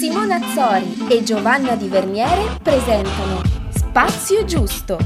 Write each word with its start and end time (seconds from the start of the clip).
Simona 0.00 0.36
Azzori 0.36 1.08
e 1.10 1.22
Giovanna 1.22 1.76
Di 1.76 1.86
Verniere 1.86 2.56
presentano 2.62 3.42
Spazio 3.68 4.46
Giusto. 4.46 4.96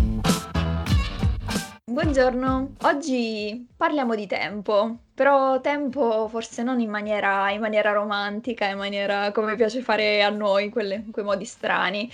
Buongiorno, 1.85 2.74
oggi 2.82 3.67
parliamo 3.77 4.15
di 4.15 4.29
tempo, 4.29 4.99
però 5.12 5.61
tempo 5.61 6.29
forse 6.29 6.62
non 6.62 6.79
in 6.79 6.91
maniera, 6.91 7.51
in 7.51 7.59
maniera 7.59 7.91
romantica, 7.91 8.69
in 8.69 8.77
maniera 8.77 9.33
come 9.33 9.57
piace 9.57 9.83
fare 9.83 10.22
a 10.22 10.29
noi, 10.29 10.68
quelle, 10.68 11.02
in 11.04 11.11
quei 11.11 11.24
modi 11.24 11.45
strani. 11.45 12.08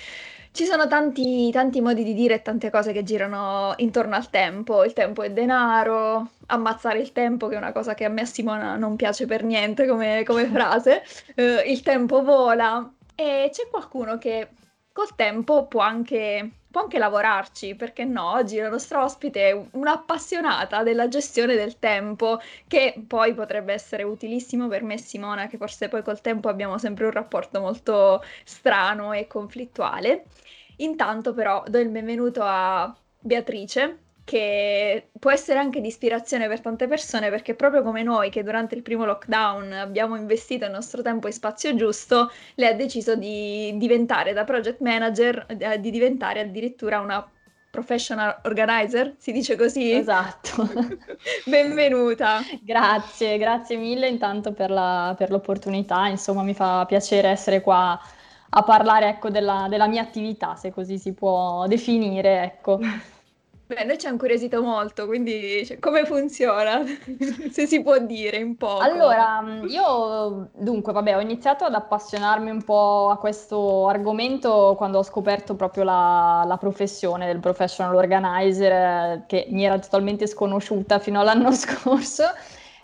Ci 0.53 0.65
sono 0.65 0.89
tanti, 0.89 1.51
tanti 1.53 1.81
modi 1.81 2.03
di 2.03 2.13
dire 2.13 2.35
e 2.35 2.43
tante 2.43 2.71
cose 2.71 2.93
che 2.93 3.05
girano 3.05 3.73
intorno 3.77 4.17
al 4.17 4.31
tempo. 4.31 4.85
Il 4.85 4.93
tempo 4.93 5.23
è 5.23 5.31
denaro, 5.31 6.31
ammazzare 6.47 6.99
il 6.99 7.13
tempo, 7.13 7.47
che 7.49 7.55
è 7.55 7.59
una 7.59 7.73
cosa 7.73 7.95
che 7.95 8.05
a 8.05 8.09
me 8.09 8.23
a 8.23 8.25
Simona 8.27 8.77
non 8.77 8.97
piace 8.97 9.27
per 9.27 9.45
niente 9.45 9.87
come, 9.87 10.25
come 10.25 10.47
frase. 10.51 11.03
Eh, 11.35 11.63
il 11.71 11.83
tempo 11.83 12.23
vola 12.23 12.93
e 13.15 13.51
c'è 13.53 13.69
qualcuno 13.71 14.19
che 14.19 14.49
col 14.93 15.15
tempo 15.15 15.67
può 15.67 15.81
anche, 15.83 16.51
può 16.71 16.83
anche 16.83 16.99
lavorarci, 16.99 17.75
perché 17.75 18.05
no? 18.05 18.33
Oggi 18.33 18.59
la 18.59 18.69
nostra 18.69 19.03
ospite 19.03 19.49
è 19.49 19.67
un'appassionata 19.73 20.83
della 20.83 21.09
gestione 21.09 21.57
del 21.57 21.79
tempo, 21.79 22.41
che 22.67 23.03
poi 23.07 23.35
potrebbe 23.35 23.73
essere 23.73 24.03
utilissimo 24.05 24.69
per 24.69 24.83
me 24.83 24.95
e 24.95 24.99
Simona, 24.99 25.47
che 25.49 25.57
forse 25.57 25.89
poi 25.89 26.03
col 26.03 26.21
tempo 26.21 26.49
abbiamo 26.49 26.79
sempre 26.79 27.07
un 27.07 27.11
rapporto 27.13 27.61
molto 27.61 28.23
strano 28.45 29.13
e 29.13 29.27
conflittuale. 29.27 30.27
Intanto 30.77 31.35
però 31.35 31.63
do 31.67 31.79
il 31.79 31.89
benvenuto 31.89 32.41
a 32.43 32.95
Beatrice, 33.19 33.99
che 34.31 35.09
può 35.19 35.33
essere 35.33 35.59
anche 35.59 35.81
di 35.81 35.89
ispirazione 35.89 36.47
per 36.47 36.61
tante 36.61 36.87
persone 36.87 37.31
perché 37.31 37.57
proprio 37.57 37.83
come 37.83 38.05
noi 38.05 38.31
che 38.31 38.45
durante 38.45 38.77
il 38.77 38.83
primo 38.83 39.05
lockdown 39.05 39.73
abbiamo 39.73 40.15
investito 40.15 40.67
il 40.67 40.71
nostro 40.71 41.03
tempo 41.03 41.27
in 41.27 41.33
spazio 41.33 41.75
giusto, 41.75 42.31
lei 42.55 42.69
ha 42.69 42.75
deciso 42.75 43.17
di 43.17 43.77
diventare 43.77 44.33
da 44.33 44.45
project 44.45 44.83
manager, 44.83 45.47
eh, 45.49 45.81
di 45.81 45.91
diventare 45.91 46.39
addirittura 46.43 47.01
una 47.01 47.29
professional 47.71 48.39
organizer, 48.45 49.17
si 49.19 49.33
dice 49.33 49.57
così? 49.57 49.91
Esatto. 49.91 50.63
Benvenuta. 51.47 52.39
Grazie, 52.63 53.37
grazie 53.37 53.79
mille 53.79 54.07
intanto 54.07 54.53
per, 54.53 54.71
la, 54.71 55.13
per, 55.19 55.31
l'opportunità, 55.31 56.07
insomma 56.07 56.45
mi 56.45 56.55
fa 56.55 56.85
piacere 56.87 57.27
essere 57.27 57.61
qua 57.61 58.01
a 58.51 58.63
parlare 58.63 59.09
ecco, 59.09 59.29
della, 59.29 59.67
della 59.69 59.89
mia 59.89 60.03
attività, 60.03 60.55
se 60.55 60.71
così 60.71 60.99
si 60.99 61.15
può 61.15 61.67
definire, 61.67 62.45
ecco. 62.45 62.79
Beh, 63.71 63.85
noi 63.85 63.99
ci 63.99 64.09
ha 64.09 64.11
incuriosito 64.11 64.61
molto, 64.63 65.07
quindi 65.07 65.65
cioè, 65.65 65.79
come 65.79 66.05
funziona? 66.05 66.83
Se 67.53 67.69
si 67.69 67.81
può 67.83 67.99
dire 67.99 68.39
in 68.39 68.57
poco. 68.57 68.81
Allora, 68.81 69.41
mm, 69.43 69.69
io 69.69 70.51
dunque, 70.57 70.93
vabbè, 70.93 71.15
ho 71.15 71.21
iniziato 71.21 71.63
ad 71.63 71.75
appassionarmi 71.75 72.51
un 72.51 72.65
po' 72.65 73.11
a 73.11 73.19
questo 73.19 73.87
argomento 73.87 74.75
quando 74.77 74.99
ho 74.99 75.05
scoperto 75.05 75.55
proprio 75.55 75.85
la, 75.85 76.43
la 76.49 76.57
professione 76.57 77.27
del 77.27 77.39
professional 77.39 77.95
organizer, 77.95 79.25
che 79.27 79.47
mi 79.51 79.65
era 79.65 79.79
totalmente 79.79 80.27
sconosciuta 80.27 80.99
fino 80.99 81.21
all'anno 81.21 81.53
scorso. 81.55 82.25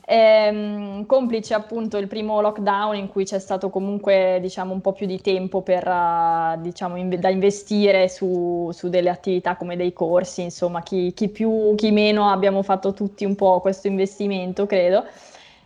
Ehm, 0.08 1.04
complice 1.04 1.52
appunto 1.52 1.96
il 1.96 2.06
primo 2.06 2.40
lockdown 2.40 2.94
in 2.94 3.08
cui 3.08 3.24
c'è 3.24 3.40
stato 3.40 3.70
comunque 3.70 4.38
diciamo 4.40 4.72
un 4.72 4.80
po' 4.80 4.92
più 4.92 5.04
di 5.04 5.20
tempo 5.20 5.62
per, 5.62 5.84
uh, 5.84 6.60
diciamo, 6.60 6.94
in- 6.96 7.18
da 7.18 7.28
investire 7.28 8.08
su, 8.08 8.70
su, 8.72 8.88
delle 8.88 9.10
attività 9.10 9.56
come 9.56 9.74
dei 9.74 9.92
corsi, 9.92 10.42
insomma 10.42 10.80
chi, 10.82 11.12
chi, 11.12 11.28
più, 11.28 11.74
chi 11.74 11.90
meno 11.90 12.28
abbiamo 12.30 12.62
fatto 12.62 12.92
tutti 12.92 13.24
un 13.24 13.34
po' 13.34 13.60
questo 13.60 13.88
investimento 13.88 14.64
credo. 14.66 15.04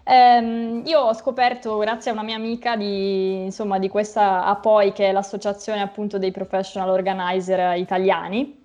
Ehm, 0.04 0.82
io 0.86 1.00
ho 1.00 1.12
scoperto 1.14 1.76
grazie 1.76 2.10
a 2.10 2.14
una 2.14 2.22
mia 2.22 2.36
amica 2.36 2.76
di, 2.76 3.42
insomma, 3.44 3.78
di 3.78 3.88
questa 3.88 4.44
APOI 4.46 4.92
che 4.92 5.08
è 5.08 5.12
l'associazione 5.12 5.82
appunto 5.82 6.18
dei 6.18 6.30
professional 6.30 6.88
organizer 6.88 7.76
italiani, 7.76 8.56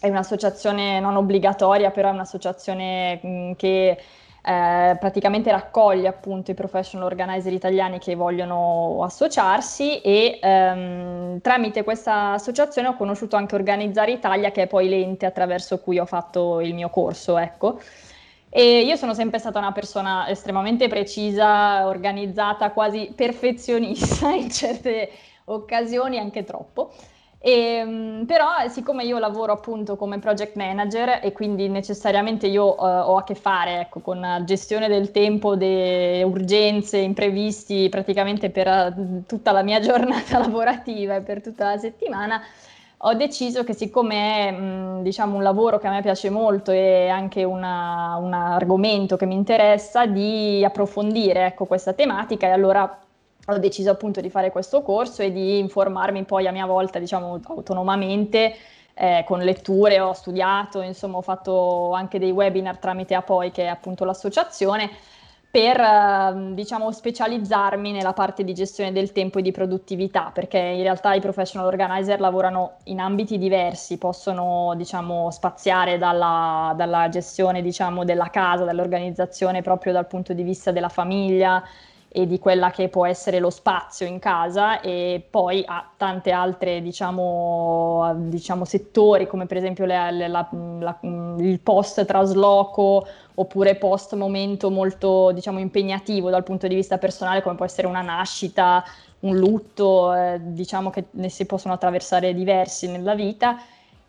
è 0.00 0.08
un'associazione 0.08 0.98
non 0.98 1.16
obbligatoria 1.16 1.90
però 1.90 2.08
è 2.08 2.12
un'associazione 2.12 3.20
mh, 3.22 3.52
che 3.56 3.98
eh, 4.42 4.96
praticamente 4.98 5.50
raccoglie 5.50 6.08
appunto 6.08 6.50
i 6.50 6.54
professional 6.54 7.06
organizer 7.06 7.52
italiani 7.52 7.98
che 7.98 8.14
vogliono 8.14 9.02
associarsi 9.04 10.00
e 10.00 10.38
ehm, 10.40 11.40
tramite 11.40 11.84
questa 11.84 12.32
associazione 12.32 12.88
ho 12.88 12.96
conosciuto 12.96 13.36
anche 13.36 13.54
Organizzare 13.54 14.12
Italia 14.12 14.50
che 14.50 14.62
è 14.62 14.66
poi 14.66 14.88
l'ente 14.88 15.26
attraverso 15.26 15.78
cui 15.80 15.98
ho 15.98 16.06
fatto 16.06 16.60
il 16.60 16.74
mio 16.74 16.88
corso, 16.88 17.36
ecco. 17.38 17.80
E 18.52 18.80
io 18.80 18.96
sono 18.96 19.14
sempre 19.14 19.38
stata 19.38 19.58
una 19.58 19.72
persona 19.72 20.28
estremamente 20.28 20.88
precisa, 20.88 21.86
organizzata, 21.86 22.72
quasi 22.72 23.12
perfezionista 23.14 24.30
in 24.34 24.50
certe 24.50 25.10
occasioni, 25.44 26.18
anche 26.18 26.42
troppo. 26.42 26.92
E, 27.42 27.50
ehm, 27.52 28.26
però 28.26 28.48
siccome 28.68 29.04
io 29.04 29.18
lavoro 29.18 29.52
appunto 29.52 29.96
come 29.96 30.18
project 30.18 30.56
manager 30.56 31.20
e 31.22 31.32
quindi 31.32 31.68
necessariamente 31.68 32.46
io 32.46 32.64
uh, 32.66 32.84
ho 32.84 33.16
a 33.16 33.24
che 33.24 33.34
fare 33.34 33.80
ecco, 33.80 34.00
con 34.00 34.42
gestione 34.44 34.88
del 34.88 35.10
tempo, 35.10 35.56
delle 35.56 36.22
urgenze, 36.22 36.98
imprevisti 36.98 37.88
praticamente 37.88 38.50
per 38.50 38.66
uh, 38.94 39.24
tutta 39.26 39.52
la 39.52 39.62
mia 39.62 39.80
giornata 39.80 40.38
lavorativa 40.38 41.16
e 41.16 41.22
per 41.22 41.40
tutta 41.40 41.70
la 41.70 41.78
settimana, 41.78 42.42
ho 42.98 43.14
deciso 43.14 43.64
che 43.64 43.72
siccome 43.72 44.48
è 44.48 44.50
mh, 44.52 45.02
diciamo, 45.02 45.36
un 45.36 45.42
lavoro 45.42 45.78
che 45.78 45.86
a 45.86 45.90
me 45.90 46.02
piace 46.02 46.28
molto 46.28 46.70
e 46.72 47.08
anche 47.08 47.44
una, 47.44 48.16
un 48.20 48.34
argomento 48.34 49.16
che 49.16 49.24
mi 49.24 49.34
interessa, 49.34 50.04
di 50.04 50.62
approfondire 50.62 51.46
ecco, 51.46 51.64
questa 51.64 51.94
tematica 51.94 52.46
e 52.48 52.50
allora 52.50 52.98
ho 53.46 53.58
deciso 53.58 53.90
appunto 53.90 54.20
di 54.20 54.30
fare 54.30 54.50
questo 54.50 54.82
corso 54.82 55.22
e 55.22 55.32
di 55.32 55.58
informarmi 55.58 56.24
poi 56.24 56.46
a 56.46 56.52
mia 56.52 56.66
volta, 56.66 56.98
diciamo, 56.98 57.40
autonomamente 57.48 58.54
eh, 58.94 59.24
con 59.26 59.40
letture, 59.40 60.00
ho 60.00 60.12
studiato, 60.12 60.82
insomma 60.82 61.18
ho 61.18 61.22
fatto 61.22 61.92
anche 61.92 62.18
dei 62.18 62.30
webinar 62.30 62.78
tramite 62.78 63.14
APOI 63.14 63.50
che 63.50 63.64
è 63.64 63.66
appunto 63.66 64.04
l'associazione 64.04 64.90
per 65.50 65.80
eh, 65.80 66.54
diciamo 66.54 66.92
specializzarmi 66.92 67.90
nella 67.90 68.12
parte 68.12 68.44
di 68.44 68.54
gestione 68.54 68.92
del 68.92 69.10
tempo 69.10 69.40
e 69.40 69.42
di 69.42 69.50
produttività 69.50 70.30
perché 70.32 70.58
in 70.58 70.82
realtà 70.82 71.14
i 71.14 71.20
professional 71.20 71.66
organizer 71.66 72.20
lavorano 72.20 72.76
in 72.84 73.00
ambiti 73.00 73.36
diversi 73.36 73.98
possono 73.98 74.74
diciamo 74.76 75.30
spaziare 75.32 75.98
dalla, 75.98 76.72
dalla 76.76 77.08
gestione 77.08 77.62
diciamo 77.62 78.04
della 78.04 78.28
casa 78.30 78.64
dall'organizzazione 78.64 79.62
proprio 79.62 79.92
dal 79.92 80.06
punto 80.06 80.32
di 80.32 80.44
vista 80.44 80.70
della 80.70 80.88
famiglia 80.88 81.62
e 82.12 82.26
di 82.26 82.40
quella 82.40 82.72
che 82.72 82.88
può 82.88 83.06
essere 83.06 83.38
lo 83.38 83.50
spazio 83.50 84.04
in 84.04 84.18
casa 84.18 84.80
e 84.80 85.24
poi 85.30 85.62
ha 85.64 85.88
tante 85.96 86.32
altre 86.32 86.82
diciamo, 86.82 88.14
diciamo 88.16 88.64
settori 88.64 89.28
come 89.28 89.46
per 89.46 89.58
esempio 89.58 89.84
le, 89.84 90.10
le, 90.10 90.26
la, 90.26 90.48
la, 90.50 90.98
il 91.38 91.60
post 91.60 92.04
trasloco 92.04 93.06
oppure 93.36 93.76
post 93.76 94.16
momento 94.16 94.70
molto 94.70 95.30
diciamo, 95.30 95.60
impegnativo 95.60 96.30
dal 96.30 96.42
punto 96.42 96.66
di 96.66 96.74
vista 96.74 96.98
personale 96.98 97.42
come 97.42 97.54
può 97.54 97.64
essere 97.64 97.86
una 97.86 98.02
nascita, 98.02 98.82
un 99.20 99.36
lutto, 99.36 100.12
eh, 100.12 100.40
diciamo 100.42 100.90
che 100.90 101.06
ne 101.12 101.28
si 101.28 101.46
possono 101.46 101.74
attraversare 101.74 102.34
diversi 102.34 102.88
nella 102.88 103.14
vita 103.14 103.56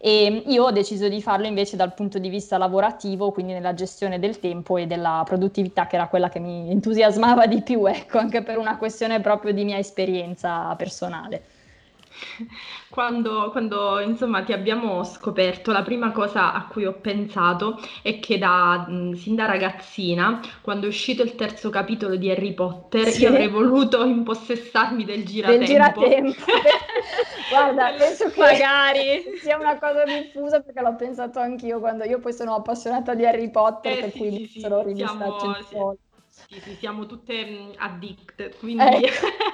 e 0.03 0.43
io 0.47 0.63
ho 0.63 0.71
deciso 0.71 1.07
di 1.07 1.21
farlo 1.21 1.45
invece 1.45 1.75
dal 1.75 1.93
punto 1.93 2.17
di 2.17 2.27
vista 2.27 2.57
lavorativo, 2.57 3.29
quindi 3.31 3.53
nella 3.53 3.75
gestione 3.75 4.17
del 4.17 4.39
tempo 4.39 4.77
e 4.77 4.87
della 4.87 5.21
produttività, 5.23 5.85
che 5.85 5.95
era 5.95 6.07
quella 6.07 6.27
che 6.27 6.39
mi 6.39 6.69
entusiasmava 6.71 7.45
di 7.45 7.61
più, 7.61 7.85
ecco, 7.85 8.17
anche 8.17 8.41
per 8.41 8.57
una 8.57 8.77
questione 8.77 9.21
proprio 9.21 9.53
di 9.53 9.63
mia 9.63 9.77
esperienza 9.77 10.73
personale. 10.75 11.43
Quando, 12.91 13.51
quando, 13.51 13.99
insomma 14.01 14.43
ti 14.43 14.51
abbiamo 14.51 15.03
scoperto, 15.05 15.71
la 15.71 15.81
prima 15.81 16.11
cosa 16.11 16.51
a 16.51 16.67
cui 16.67 16.85
ho 16.85 16.99
pensato 16.99 17.79
è 18.01 18.19
che 18.19 18.37
da, 18.37 18.85
sin 19.15 19.35
da 19.35 19.45
ragazzina, 19.45 20.41
quando 20.61 20.87
è 20.87 20.89
uscito 20.89 21.23
il 21.23 21.35
terzo 21.35 21.69
capitolo 21.69 22.17
di 22.17 22.29
Harry 22.29 22.53
Potter, 22.53 23.07
sì. 23.07 23.21
io 23.21 23.29
avrei 23.29 23.47
voluto 23.47 24.03
impossessarmi 24.03 25.05
del 25.05 25.23
giratempo. 25.25 25.59
Del 25.59 25.67
giratempo. 25.67 26.45
Guarda, 27.49 27.93
penso 27.97 28.29
che 28.29 28.39
magari 28.39 29.37
sia 29.41 29.57
una 29.57 29.79
cosa 29.79 30.03
diffusa 30.03 30.61
perché 30.61 30.81
l'ho 30.81 30.95
pensato 30.95 31.39
anch'io 31.39 31.79
quando 31.79 32.03
io 32.03 32.19
poi 32.19 32.33
sono 32.33 32.55
appassionata 32.55 33.13
di 33.13 33.25
Harry 33.25 33.49
Potter, 33.49 33.97
eh, 33.97 34.01
per 34.01 34.11
sì, 34.11 34.17
cui 34.17 34.31
sì, 34.31 34.47
sì, 34.47 34.59
sono 34.59 34.83
rivista 34.83 35.15
siamo, 35.69 35.97
sì, 36.27 36.59
sì, 36.59 36.75
siamo 36.75 37.05
tutte 37.05 37.73
addict, 37.77 38.57
quindi... 38.57 38.83
Eh. 38.83 39.11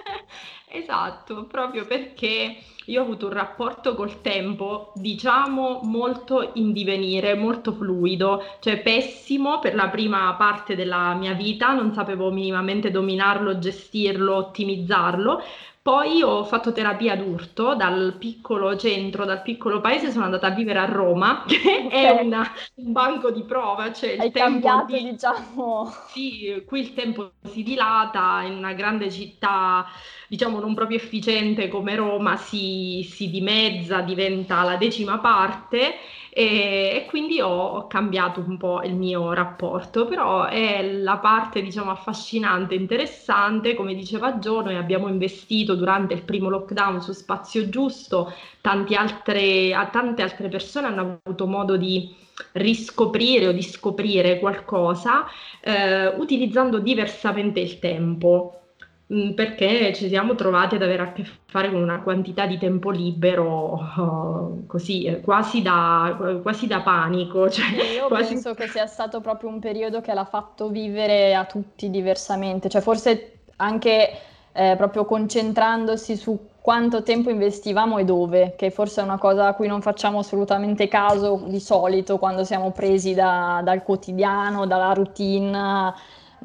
esatto, 0.78 1.46
proprio 1.46 1.86
perché 1.86 2.58
io 2.86 3.02
ho 3.02 3.04
avuto 3.04 3.28
un 3.28 3.34
rapporto 3.34 3.96
col 3.96 4.22
tempo, 4.22 4.94
diciamo, 4.96 5.82
molto 5.84 6.52
in 6.54 6.72
divenire, 6.72 7.36
molto 7.36 7.74
fluido, 7.74 8.44
cioè 8.60 8.80
pessimo 8.80 9.60
per 9.60 9.76
la 9.76 9.90
prima 9.90 10.34
parte 10.36 10.76
della 10.76 11.14
mia 11.16 11.34
vita, 11.34 11.74
non 11.74 11.94
sapevo 11.94 12.32
minimamente 12.32 12.90
dominarlo, 12.90 13.60
gestirlo, 13.60 14.36
ottimizzarlo. 14.36 15.42
Poi 15.88 16.22
ho 16.22 16.44
fatto 16.44 16.74
terapia 16.74 17.16
d'urto 17.16 17.74
dal 17.74 18.18
piccolo 18.20 18.76
centro, 18.76 19.24
dal 19.24 19.42
piccolo 19.42 19.80
paese, 19.80 20.12
sono 20.12 20.26
andata 20.26 20.48
a 20.48 20.50
vivere 20.50 20.80
a 20.80 20.84
Roma, 20.86 21.46
che 21.48 21.84
okay. 21.86 21.90
è 21.90 22.22
una, 22.24 22.46
un 22.74 22.92
banco 22.92 23.32
di 23.32 23.44
prova. 23.44 23.94
Cioè 23.94 24.12
il 24.12 24.20
Hai 24.20 24.32
tempo 24.34 24.68
cambiato, 24.68 25.02
di... 25.02 25.12
diciamo. 25.12 25.90
Sì, 26.10 26.62
qui 26.68 26.82
il 26.82 26.94
tempo 26.94 27.32
si 27.42 27.64
dilata, 27.64 28.42
in 28.42 28.58
una 28.58 28.74
grande 28.74 29.10
città, 29.10 29.86
diciamo 30.28 30.60
non 30.60 30.74
proprio 30.74 30.98
efficiente 30.98 31.70
come 31.70 31.96
Roma, 31.96 32.36
si, 32.36 33.08
si 33.10 33.30
dimezza, 33.30 34.02
diventa 34.02 34.64
la 34.64 34.76
decima 34.76 35.20
parte 35.20 35.94
e, 36.38 36.92
e 36.94 37.06
quindi 37.08 37.42
ho, 37.42 37.50
ho, 37.50 37.88
cambiato 37.88 38.44
un 38.46 38.58
po' 38.58 38.84
il 38.84 38.94
mio 38.94 39.34
rapporto, 39.34 40.06
però 40.06 40.46
è 40.46 40.88
la 40.88 41.18
parte 41.18 41.64
diciamo 41.64 41.90
affascinante, 41.90 42.76
interessante, 42.76 43.74
come 43.74 43.96
diceva 43.96 44.38
Gio, 44.38 44.62
noi 44.62 44.76
abbiamo 44.76 45.08
investito 45.08 45.74
durante 45.74 46.14
il 46.14 46.22
primo 46.22 46.50
lockdown 46.50 47.02
su 47.02 47.12
Spazio 47.12 47.70
Giusto, 47.70 48.32
altre, 48.62 49.72
tante 49.92 50.22
altre 50.22 50.48
persone 50.48 50.86
hanno 50.86 51.20
avuto 51.24 51.48
modo 51.48 51.76
di 51.76 52.16
riscoprire 52.52 53.48
o 53.48 53.52
di 53.52 53.64
scoprire 53.64 54.38
qualcosa 54.38 55.26
eh, 55.60 56.06
utilizzando 56.18 56.78
diversamente 56.78 57.60
il 57.62 57.80
tempo. 57.80 58.67
Mm, 59.14 59.32
perché 59.32 59.94
ci 59.94 60.10
siamo 60.10 60.36
trovati 60.36 60.76
ad 60.76 60.82
avere 60.82 61.02
a 61.02 61.14
che 61.14 61.26
fare 61.46 61.72
con 61.72 61.82
una 61.82 62.02
quantità 62.02 62.46
di 62.46 62.58
tempo 62.58 62.90
libero 62.90 64.66
così 64.68 65.06
eh, 65.06 65.22
quasi 65.22 65.62
da, 65.62 66.40
quasi 66.42 66.68
da 66.68 66.82
panico. 66.82 67.50
Cioè, 67.50 67.68
Io 67.96 68.08
quasi... 68.10 68.34
penso 68.34 68.54
che 68.54 68.68
sia 68.68 68.86
stato 68.86 69.22
proprio 69.22 69.50
un 69.50 69.60
periodo 69.60 70.02
che 70.02 70.14
l'ha 70.14 70.26
fatto 70.26 70.68
vivere 70.68 71.34
a 71.36 71.46
tutti 71.46 71.90
diversamente, 71.90 72.68
cioè 72.68 72.82
forse 72.82 73.44
anche 73.58 74.10
eh, 74.52 74.76
proprio 74.76 75.06
concentrandosi 75.06 76.18
su 76.18 76.38
quanto 76.60 77.02
tempo 77.02 77.30
investivamo 77.30 78.00
e 78.00 78.04
dove, 78.04 78.56
che 78.58 78.72
forse 78.72 79.00
è 79.00 79.04
una 79.06 79.18
cosa 79.18 79.48
a 79.48 79.54
cui 79.54 79.68
non 79.68 79.82
facciamo 79.82 80.20
assolutamente 80.20 80.90
caso 80.90 81.44
di 81.48 81.62
solito 81.62 82.18
quando 82.18 82.44
siamo 82.44 82.72
presi 82.72 83.14
da, 83.14 83.62
dal 83.64 83.84
quotidiano, 83.84 84.68
dalla 84.68 84.92
routine 84.92 85.94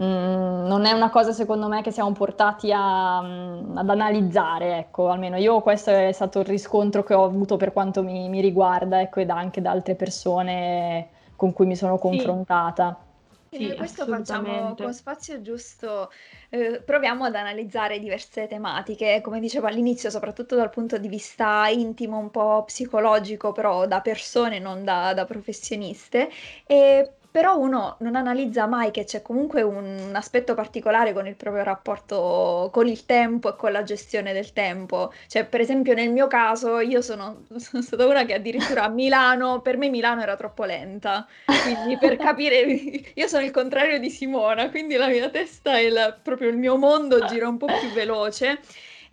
Mm, 0.00 0.66
non 0.66 0.86
è 0.86 0.92
una 0.92 1.10
cosa 1.10 1.32
secondo 1.32 1.68
me 1.68 1.82
che 1.82 1.90
siamo 1.90 2.12
portati 2.12 2.72
a, 2.72 3.20
mm, 3.20 3.76
ad 3.76 3.90
analizzare, 3.90 4.78
ecco, 4.78 5.08
almeno 5.10 5.36
io 5.36 5.60
questo 5.60 5.90
è 5.90 6.12
stato 6.12 6.40
il 6.40 6.46
riscontro 6.46 7.02
che 7.02 7.12
ho 7.14 7.24
avuto 7.24 7.56
per 7.58 7.72
quanto 7.74 8.02
mi, 8.02 8.28
mi 8.30 8.40
riguarda, 8.40 9.00
ecco, 9.02 9.20
ed 9.20 9.28
anche 9.28 9.60
da 9.60 9.70
altre 9.70 9.94
persone 9.94 11.10
con 11.36 11.52
cui 11.52 11.66
mi 11.66 11.76
sono 11.76 11.98
confrontata. 11.98 13.04
Sì, 13.50 13.68
sì 13.68 13.76
questo 13.76 14.06
facciamo 14.06 14.74
con 14.76 14.94
spazio 14.94 15.42
giusto, 15.42 16.10
eh, 16.48 16.80
proviamo 16.82 17.24
ad 17.24 17.34
analizzare 17.34 17.98
diverse 17.98 18.46
tematiche, 18.46 19.20
come 19.20 19.40
dicevo 19.40 19.66
all'inizio, 19.66 20.08
soprattutto 20.08 20.56
dal 20.56 20.70
punto 20.70 20.96
di 20.96 21.08
vista 21.08 21.68
intimo, 21.68 22.16
un 22.16 22.30
po' 22.30 22.64
psicologico, 22.64 23.52
però 23.52 23.86
da 23.86 24.00
persone, 24.00 24.58
non 24.58 24.84
da, 24.84 25.12
da 25.12 25.26
professioniste, 25.26 26.30
e 26.66 27.16
però 27.32 27.56
uno 27.58 27.96
non 28.00 28.14
analizza 28.14 28.66
mai 28.66 28.90
che 28.90 29.04
c'è 29.04 29.22
comunque 29.22 29.62
un 29.62 30.10
aspetto 30.12 30.52
particolare 30.52 31.14
con 31.14 31.26
il 31.26 31.34
proprio 31.34 31.62
rapporto 31.64 32.68
con 32.70 32.86
il 32.86 33.06
tempo 33.06 33.48
e 33.48 33.56
con 33.56 33.72
la 33.72 33.82
gestione 33.82 34.34
del 34.34 34.52
tempo. 34.52 35.10
Cioè, 35.28 35.46
per 35.46 35.60
esempio, 35.60 35.94
nel 35.94 36.10
mio 36.10 36.26
caso, 36.26 36.78
io 36.80 37.00
sono, 37.00 37.44
sono 37.56 37.82
stata 37.82 38.06
una 38.06 38.26
che 38.26 38.34
addirittura 38.34 38.84
a 38.84 38.88
Milano, 38.88 39.62
per 39.62 39.78
me 39.78 39.88
Milano 39.88 40.20
era 40.20 40.36
troppo 40.36 40.64
lenta. 40.64 41.26
Quindi, 41.46 41.96
per 41.96 42.18
capire, 42.18 42.60
io 43.14 43.26
sono 43.26 43.44
il 43.44 43.50
contrario 43.50 43.98
di 43.98 44.10
Simona, 44.10 44.68
quindi 44.68 44.96
la 44.96 45.08
mia 45.08 45.30
testa 45.30 45.78
e 45.78 45.90
proprio 46.22 46.50
il 46.50 46.58
mio 46.58 46.76
mondo 46.76 47.24
gira 47.24 47.48
un 47.48 47.56
po' 47.56 47.66
più 47.66 47.90
veloce. 47.92 48.60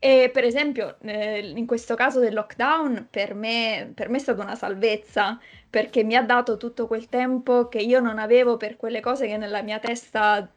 E 0.02 0.30
per 0.34 0.46
esempio, 0.46 0.96
eh, 1.02 1.40
in 1.56 1.66
questo 1.66 1.96
caso 1.96 2.20
del 2.20 2.34
lockdown, 2.34 3.08
per 3.12 3.34
me, 3.34 3.92
per 3.94 4.08
me 4.10 4.18
è 4.18 4.20
stata 4.20 4.42
una 4.42 4.56
salvezza 4.56 5.38
perché 5.70 6.04
mi 6.04 6.16
ha 6.16 6.24
dato 6.24 6.58
tutto 6.58 6.88
quel 6.88 7.08
tempo 7.08 7.68
che 7.68 7.80
io 7.80 8.00
non 8.00 8.18
avevo 8.18 8.58
per 8.58 8.76
quelle 8.76 9.00
cose 9.00 9.28
che 9.28 9.38
nella 9.38 9.62
mia 9.62 9.80
testa 9.80 10.50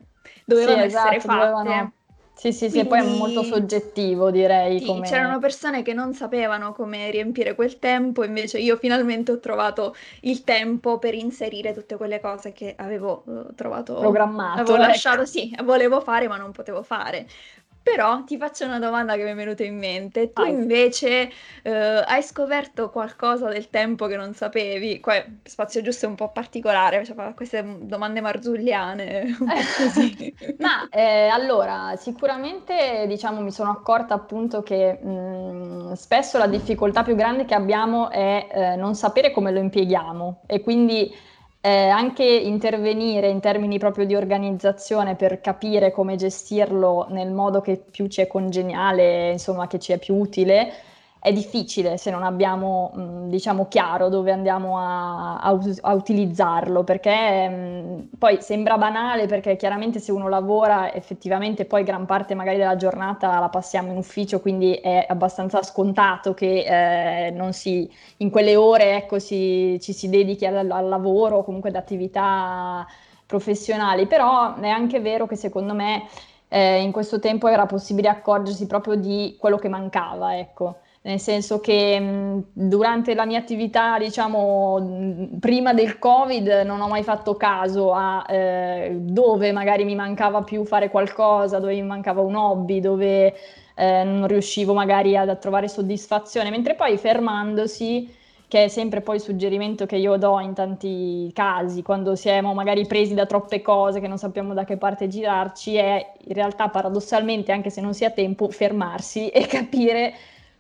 dovevano 0.44 0.79
sì, 0.79 0.87
essere 0.87 1.17
esatto, 1.17 1.29
fatte. 1.29 1.47
Dovevano... 1.50 1.93
Sì, 2.35 2.50
sì, 2.50 2.70
Quindi, 2.70 2.79
sì, 2.79 2.87
poi 2.87 2.99
è 2.99 3.17
molto 3.19 3.43
soggettivo, 3.43 4.31
direi. 4.31 4.81
Sì, 4.81 4.87
come... 4.87 5.06
c'erano 5.06 5.38
persone 5.38 5.82
che 5.82 5.93
non 5.93 6.14
sapevano 6.14 6.73
come 6.73 7.11
riempire 7.11 7.55
quel 7.55 7.79
tempo, 7.79 8.25
invece 8.25 8.59
io 8.59 8.76
finalmente 8.79 9.32
ho 9.32 9.38
trovato 9.38 9.94
il 10.23 10.43
tempo 10.43 10.99
per 10.99 11.14
inserire 11.14 11.73
tutte 11.75 11.97
quelle 11.97 12.20
cose 12.20 12.53
che 12.53 12.75
avevo 12.76 13.23
uh, 13.26 13.55
trovato 13.55 13.94
programmato. 13.94 14.61
Avevo 14.61 14.76
ecco. 14.76 14.87
lasciato, 14.87 15.25
sì, 15.26 15.55
volevo 15.62 16.00
fare 16.00 16.26
ma 16.26 16.38
non 16.38 16.53
potevo 16.53 16.82
fare. 16.82 17.29
Però 17.82 18.23
ti 18.25 18.37
faccio 18.37 18.64
una 18.64 18.79
domanda 18.79 19.17
che 19.17 19.25
mi 19.25 19.31
è 19.31 19.34
venuta 19.34 19.64
in 19.64 19.76
mente. 19.76 20.32
Tu 20.32 20.44
invece 20.44 21.31
eh, 21.62 21.70
hai 21.70 22.23
scoperto 22.23 22.90
qualcosa 22.90 23.49
del 23.49 23.70
tempo 23.70 24.06
che 24.06 24.17
non 24.17 24.34
sapevi? 24.34 25.00
Qua 25.00 25.23
spazio 25.43 25.82
giusto 25.82 26.06
è 26.06 26.08
un 26.08 26.14
po' 26.14 26.31
particolare, 26.31 27.05
cioè, 27.05 27.34
queste 27.34 27.64
domande 27.81 28.20
marzulliane. 28.20 29.37
così. 29.76 30.34
Ma 30.58 30.88
eh, 30.90 31.26
allora, 31.26 31.94
sicuramente 31.96 33.05
diciamo 33.08 33.40
mi 33.40 33.50
sono 33.50 33.70
accorta 33.70 34.14
appunto 34.14 34.62
che 34.62 34.99
mh, 35.00 35.11
mm, 35.11 35.93
spesso 35.93 36.38
la 36.38 36.46
difficoltà 36.46 37.02
più 37.02 37.14
grande 37.14 37.44
che 37.44 37.55
abbiamo 37.55 38.11
è 38.11 38.49
eh, 38.50 38.76
non 38.76 38.94
sapere 38.94 39.31
come 39.32 39.50
lo 39.50 39.58
impieghiamo 39.58 40.43
e 40.46 40.61
quindi 40.61 41.12
eh, 41.64 41.88
anche 41.88 42.25
intervenire 42.25 43.29
in 43.29 43.38
termini 43.41 43.79
proprio 43.79 44.05
di 44.05 44.17
organizzazione 44.17 45.14
per 45.14 45.41
capire 45.41 45.93
come 45.93 46.17
gestirlo 46.17 47.06
nel 47.11 47.31
modo 47.31 47.61
che 47.61 47.76
più 47.88 48.09
ci 48.09 48.20
è 48.20 48.26
congeniale, 48.26 49.31
insomma, 49.31 49.69
che 49.69 49.79
ci 49.79 49.93
è 49.93 49.99
più 49.99 50.17
utile, 50.17 50.73
è 51.22 51.32
difficile 51.32 51.98
se 51.98 52.10
non 52.10 52.24
abbiamo, 52.24 52.90
mh, 52.94 53.28
diciamo, 53.28 53.69
chiaro 53.69 54.08
dove 54.08 54.32
andiamo 54.32 54.76
a, 54.78 55.38
a, 55.38 55.56
a 55.82 55.94
utilizzarlo, 55.94 56.82
perché 56.82 57.48
mh, 57.48 58.08
poi 58.19 58.42
sembra 58.42 58.76
banale, 58.76 59.26
perché 59.26 59.54
chiaramente 59.54 60.00
se 60.00 60.10
uno 60.10 60.28
lavora 60.28 60.92
effettivamente 60.92 61.64
poi 61.64 61.84
gran 61.84 62.06
parte 62.06 62.34
magari 62.34 62.56
della 62.56 62.74
giornata 62.74 63.38
la 63.38 63.48
passiamo 63.48 63.92
in 63.92 63.98
ufficio, 63.98 64.40
quindi 64.40 64.72
è 64.74 65.06
abbastanza 65.08 65.62
scontato 65.62 66.34
che 66.34 67.26
eh, 67.26 67.30
non 67.30 67.52
si, 67.52 67.88
in 68.16 68.28
quelle 68.28 68.56
ore 68.56 68.96
ecco, 68.96 69.20
si, 69.20 69.78
ci 69.80 69.92
si 69.92 70.08
dedichi 70.08 70.44
al, 70.44 70.68
al 70.68 70.88
lavoro 70.88 71.36
o 71.36 71.44
comunque 71.44 71.68
ad 71.70 71.76
attività 71.76 72.84
professionali, 73.26 74.08
però 74.08 74.56
è 74.56 74.68
anche 74.68 74.98
vero 74.98 75.28
che 75.28 75.36
secondo 75.36 75.72
me 75.72 76.02
eh, 76.48 76.82
in 76.82 76.90
questo 76.90 77.20
tempo 77.20 77.46
era 77.46 77.66
possibile 77.66 78.08
accorgersi 78.08 78.66
proprio 78.66 78.96
di 78.96 79.36
quello 79.38 79.56
che 79.56 79.68
mancava, 79.68 80.36
ecco 80.36 80.78
nel 81.02 81.19
senso 81.19 81.58
che 81.60 81.99
mh, 81.99 82.44
durante 82.52 83.14
la 83.14 83.25
mia 83.26 83.38
attività, 83.38 83.99
diciamo, 83.99 84.78
mh, 84.81 85.38
prima 85.40 85.75
del 85.75 85.99
Covid 85.99 86.62
non 86.64 86.81
ho 86.81 86.88
mai 86.88 87.02
fatto 87.02 87.34
caso 87.37 87.93
a 87.93 88.25
eh, 88.28 88.96
dove 89.00 89.52
magari 89.52 89.84
mi 89.84 89.94
mancava 89.96 90.43
più 90.43 90.64
fare 90.64 90.90
qualcosa, 90.90 91.58
dove 91.58 91.75
mi 91.75 91.82
mancava 91.82 92.20
un 92.20 92.37
hobby, 92.37 92.81
dove 92.81 93.34
eh, 93.75 94.04
non 94.04 94.26
riuscivo 94.28 94.75
magari 94.75 95.16
ad, 95.16 95.28
a 95.28 95.37
trovare 95.37 95.69
soddisfazione, 95.69 96.50
mentre 96.50 96.75
poi 96.75 96.97
fermandosi 96.99 98.21
che 98.49 98.64
è 98.64 98.68
sempre 98.68 99.00
poi 99.00 99.16
il 99.16 99.23
suggerimento 99.23 99.87
che 99.87 99.97
io 99.97 100.16
do 100.18 100.38
in 100.38 100.52
tanti 100.52 101.30
casi, 101.32 101.80
quando 101.82 102.14
siamo 102.14 102.52
magari 102.52 102.87
presi 102.87 103.14
da 103.14 103.25
troppe 103.25 103.62
cose 103.62 103.99
che 103.99 104.09
non 104.09 104.18
sappiamo 104.18 104.52
da 104.52 104.64
che 104.64 104.76
parte 104.76 105.09
girarci, 105.09 105.76
è 105.76 106.12
in 106.26 106.35
realtà 106.35 106.68
paradossalmente, 106.68 107.50
anche 107.50 107.71
se 107.71 107.80
non 107.80 107.94
si 107.94 108.04
ha 108.04 108.11
tempo, 108.11 108.50
fermarsi 108.50 109.28
e 109.32 109.47
capire 109.47 110.12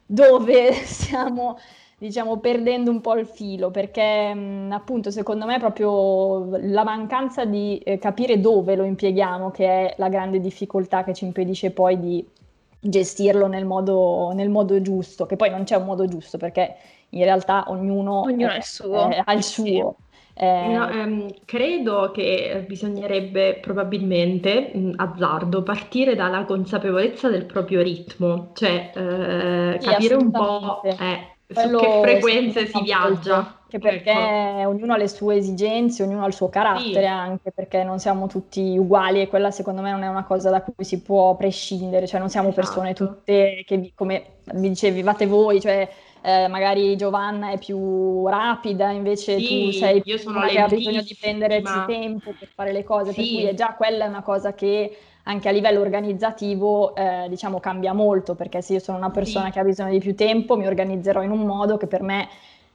dove 0.06 0.72
stiamo 0.84 1.58
diciamo 1.98 2.38
perdendo 2.38 2.90
un 2.90 3.00
po' 3.00 3.14
il 3.14 3.26
filo 3.26 3.70
perché 3.70 4.34
mh, 4.34 4.72
appunto 4.72 5.10
secondo 5.12 5.46
me 5.46 5.56
è 5.56 5.58
proprio 5.60 6.48
la 6.58 6.82
mancanza 6.82 7.44
di 7.44 7.78
eh, 7.78 7.98
capire 7.98 8.40
dove 8.40 8.74
lo 8.74 8.82
impieghiamo 8.84 9.50
che 9.52 9.66
è 9.66 9.94
la 9.98 10.08
grande 10.08 10.40
difficoltà 10.40 11.04
che 11.04 11.14
ci 11.14 11.24
impedisce 11.24 11.70
poi 11.70 12.00
di 12.00 12.26
gestirlo 12.80 13.46
nel 13.46 13.64
modo, 13.64 14.32
nel 14.34 14.48
modo 14.50 14.80
giusto, 14.82 15.26
che 15.26 15.36
poi 15.36 15.50
non 15.50 15.62
c'è 15.64 15.76
un 15.76 15.84
modo 15.84 16.06
giusto 16.08 16.36
perché 16.38 16.74
in 17.10 17.22
realtà 17.22 17.64
ognuno, 17.68 18.22
ognuno 18.22 18.50
è. 18.50 18.60
È, 19.08 19.22
ha 19.24 19.32
il 19.32 19.44
suo. 19.44 19.96
Eh... 20.34 20.68
No, 20.68 20.88
ehm, 20.88 21.34
credo 21.44 22.10
che 22.10 22.64
bisognerebbe 22.66 23.58
probabilmente, 23.60 24.70
mh, 24.74 24.92
azzardo, 24.96 25.62
partire 25.62 26.14
dalla 26.14 26.44
consapevolezza 26.44 27.28
del 27.28 27.44
proprio 27.46 27.82
ritmo, 27.82 28.50
cioè 28.54 28.90
eh, 28.94 29.78
Sì, 29.78 29.78
capire 29.80 30.14
un 30.14 30.32
po' 30.32 30.82
eh, 30.98 31.36
su 31.48 31.74
che 31.74 31.98
frequenze 32.00 32.66
si 32.66 32.80
viaggia. 32.80 33.62
anche 33.72 33.78
perché 33.78 34.10
ecco. 34.10 34.68
ognuno 34.68 34.94
ha 34.94 34.96
le 34.96 35.08
sue 35.08 35.36
esigenze, 35.36 36.02
ognuno 36.02 36.24
ha 36.24 36.26
il 36.26 36.34
suo 36.34 36.48
carattere 36.48 37.06
sì. 37.06 37.06
anche 37.06 37.52
perché 37.52 37.84
non 37.84 37.98
siamo 37.98 38.26
tutti 38.26 38.76
uguali 38.78 39.20
e 39.20 39.28
quella 39.28 39.50
secondo 39.50 39.80
me 39.82 39.90
non 39.90 40.02
è 40.02 40.08
una 40.08 40.24
cosa 40.24 40.50
da 40.50 40.62
cui 40.62 40.84
si 40.84 41.02
può 41.02 41.36
prescindere, 41.36 42.06
cioè 42.06 42.20
non 42.20 42.28
siamo 42.30 42.48
esatto. 42.48 42.62
persone 42.62 42.94
tutte 42.94 43.64
che 43.66 43.92
come 43.94 44.38
vi 44.54 44.68
dicevi, 44.68 45.02
vate 45.02 45.26
voi, 45.26 45.60
cioè 45.60 45.88
eh, 46.22 46.46
magari 46.48 46.96
Giovanna 46.96 47.50
è 47.50 47.58
più 47.58 48.26
rapida, 48.28 48.90
invece 48.90 49.38
sì, 49.38 49.64
tu 49.64 49.70
sei 49.72 50.02
io 50.04 50.18
sono 50.18 50.40
che 50.46 50.58
ha 50.58 50.68
bisogno 50.68 51.02
di 51.02 51.16
prendersi 51.20 51.84
tempo 51.86 52.32
per 52.38 52.48
fare 52.54 52.72
le 52.72 52.84
cose, 52.84 53.12
sì. 53.12 53.16
per 53.16 53.26
cui 53.26 53.44
è 53.44 53.54
già 53.54 53.74
quella 53.74 54.04
è 54.04 54.08
una 54.08 54.22
cosa 54.22 54.54
che 54.54 54.96
anche 55.24 55.48
a 55.48 55.52
livello 55.52 55.80
organizzativo 55.80 56.94
eh, 56.94 57.26
diciamo 57.28 57.58
cambia 57.58 57.92
molto, 57.92 58.34
perché 58.34 58.62
se 58.62 58.74
io 58.74 58.78
sono 58.78 58.98
una 58.98 59.10
persona 59.10 59.46
sì. 59.46 59.52
che 59.52 59.58
ha 59.58 59.64
bisogno 59.64 59.90
di 59.90 59.98
più 59.98 60.14
tempo, 60.14 60.56
mi 60.56 60.66
organizzerò 60.66 61.22
in 61.22 61.32
un 61.32 61.44
modo 61.44 61.76
che 61.76 61.88
per 61.88 62.02
me 62.02 62.28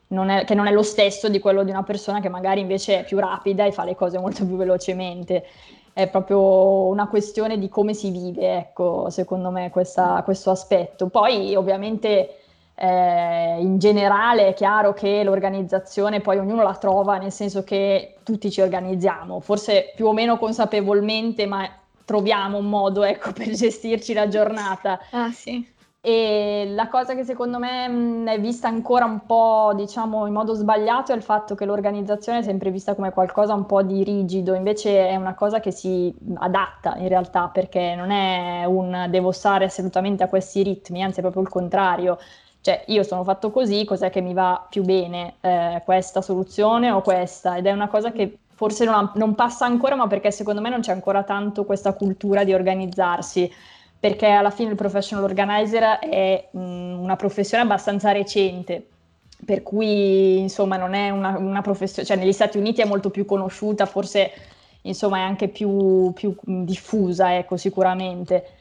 non 0.07 0.29
è, 0.29 0.43
che 0.43 0.53
non 0.53 0.67
è 0.67 0.71
lo 0.71 0.83
stesso 0.83 1.29
di 1.29 1.39
quello 1.39 1.63
di 1.63 1.71
una 1.71 1.83
persona 1.83 2.19
che 2.19 2.29
magari 2.29 2.59
invece 2.59 2.99
è 2.99 3.03
più 3.05 3.17
rapida 3.17 3.65
e 3.65 3.71
fa 3.71 3.85
le 3.85 3.95
cose 3.95 4.19
molto 4.19 4.45
più 4.45 4.55
velocemente 4.55 5.45
è 5.93 6.07
proprio 6.09 6.85
una 6.85 7.07
questione 7.07 7.57
di 7.57 7.69
come 7.69 7.95
si 7.95 8.11
vive, 8.11 8.57
ecco, 8.57 9.09
secondo 9.09 9.49
me 9.49 9.71
questa, 9.71 10.21
questo 10.23 10.51
aspetto. 10.51 11.07
Poi 11.07 11.55
ovviamente 11.55 12.35
eh, 12.79 13.57
in 13.60 13.79
generale 13.79 14.50
è 14.50 14.53
chiaro 14.53 14.93
che 14.93 15.24
l'organizzazione 15.24 16.22
poi 16.22 16.38
ognuno 16.38 16.62
la 16.62 16.75
trova, 16.75 17.17
nel 17.17 17.31
senso 17.31 17.63
che 17.63 18.17
tutti 18.24 18.51
ci 18.51 18.62
organizziamo, 18.62 19.39
forse 19.39 19.93
più 19.96 20.05
o 20.05 20.13
meno 20.13 20.38
consapevolmente, 20.38 21.48
ma 21.48 21.67
troviamo 22.05 22.57
un 22.60 22.69
modo 22.69 23.03
ecco, 23.03 23.31
per 23.34 23.50
gestirci 23.50 24.13
la 24.13 24.27
giornata. 24.27 25.00
Ah 25.10 25.31
sì. 25.31 25.67
E 26.00 26.67
la 26.69 26.88
cosa 26.88 27.15
che 27.15 27.24
secondo 27.25 27.57
me 27.57 27.88
mh, 27.88 28.27
è 28.27 28.39
vista 28.39 28.67
ancora 28.67 29.05
un 29.05 29.25
po', 29.25 29.74
diciamo, 29.75 30.27
in 30.27 30.34
modo 30.34 30.53
sbagliato 30.53 31.12
è 31.12 31.15
il 31.15 31.24
fatto 31.24 31.55
che 31.55 31.65
l'organizzazione 31.65 32.39
è 32.39 32.43
sempre 32.43 32.69
vista 32.72 32.93
come 32.93 33.12
qualcosa 33.12 33.53
un 33.55 33.65
po' 33.65 33.81
di 33.81 34.03
rigido, 34.03 34.53
invece 34.53 35.10
è 35.10 35.15
una 35.15 35.34
cosa 35.34 35.60
che 35.60 35.72
si 35.72 36.13
adatta 36.36 36.96
in 36.98 37.07
realtà, 37.10 37.50
perché 37.50 37.96
non 37.96 38.12
è 38.12 38.63
un 38.65 39.07
devo 39.10 39.31
stare 39.31 39.65
assolutamente 39.65 40.24
a 40.24 40.29
questi 40.29 40.62
ritmi, 40.63 41.01
anzi 41.03 41.19
è 41.19 41.22
proprio 41.24 41.41
il 41.41 41.50
contrario. 41.50 42.17
Cioè, 42.67 42.83
io 42.88 43.03
sono 43.03 43.24
fatto 43.24 43.50
così, 43.50 43.86
cos'è 43.86 44.09
che 44.09 44.19
mi 44.19 44.33
va 44.33 44.67
più 44.69 44.83
bene? 44.83 45.36
Eh, 45.39 45.81
questa 45.86 46.21
soluzione 46.21 46.91
o 46.91 47.01
questa? 47.01 47.55
Ed 47.55 47.65
è 47.65 47.71
una 47.71 47.88
cosa 47.88 48.12
che 48.12 48.39
forse 48.55 48.83
non, 48.83 49.09
non 49.15 49.36
passa 49.36 49.63
ancora, 49.65 49.95
ma 49.95 50.05
perché 50.07 50.31
secondo 50.31 50.59
me 50.59 50.69
non 50.69 50.81
c'è 50.81 50.91
ancora 50.91 51.24
tanto 51.24 51.63
questa 51.63 51.93
cultura 51.93 52.43
di 52.43 52.53
organizzarsi 52.53 53.50
perché 53.97 54.27
alla 54.27 54.50
fine 54.50 54.71
il 54.71 54.75
professional 54.75 55.24
organizer 55.24 56.00
è 56.00 56.50
mh, 56.51 56.59
una 56.59 57.15
professione 57.15 57.63
abbastanza 57.63 58.12
recente, 58.12 58.86
per 59.45 59.63
cui 59.63 60.38
insomma 60.38 60.75
non 60.75 60.93
è 60.93 61.09
una, 61.09 61.38
una 61.38 61.62
professione, 61.62 62.05
cioè 62.05 62.17
negli 62.17 62.33
Stati 62.33 62.57
Uniti 62.57 62.81
è 62.81 62.86
molto 62.86 63.09
più 63.09 63.24
conosciuta, 63.24 63.86
forse 63.86 64.29
insomma 64.81 65.19
è 65.19 65.21
anche 65.21 65.47
più, 65.47 66.12
più 66.13 66.36
diffusa, 66.43 67.38
ecco 67.38 67.55
sicuramente. 67.55 68.56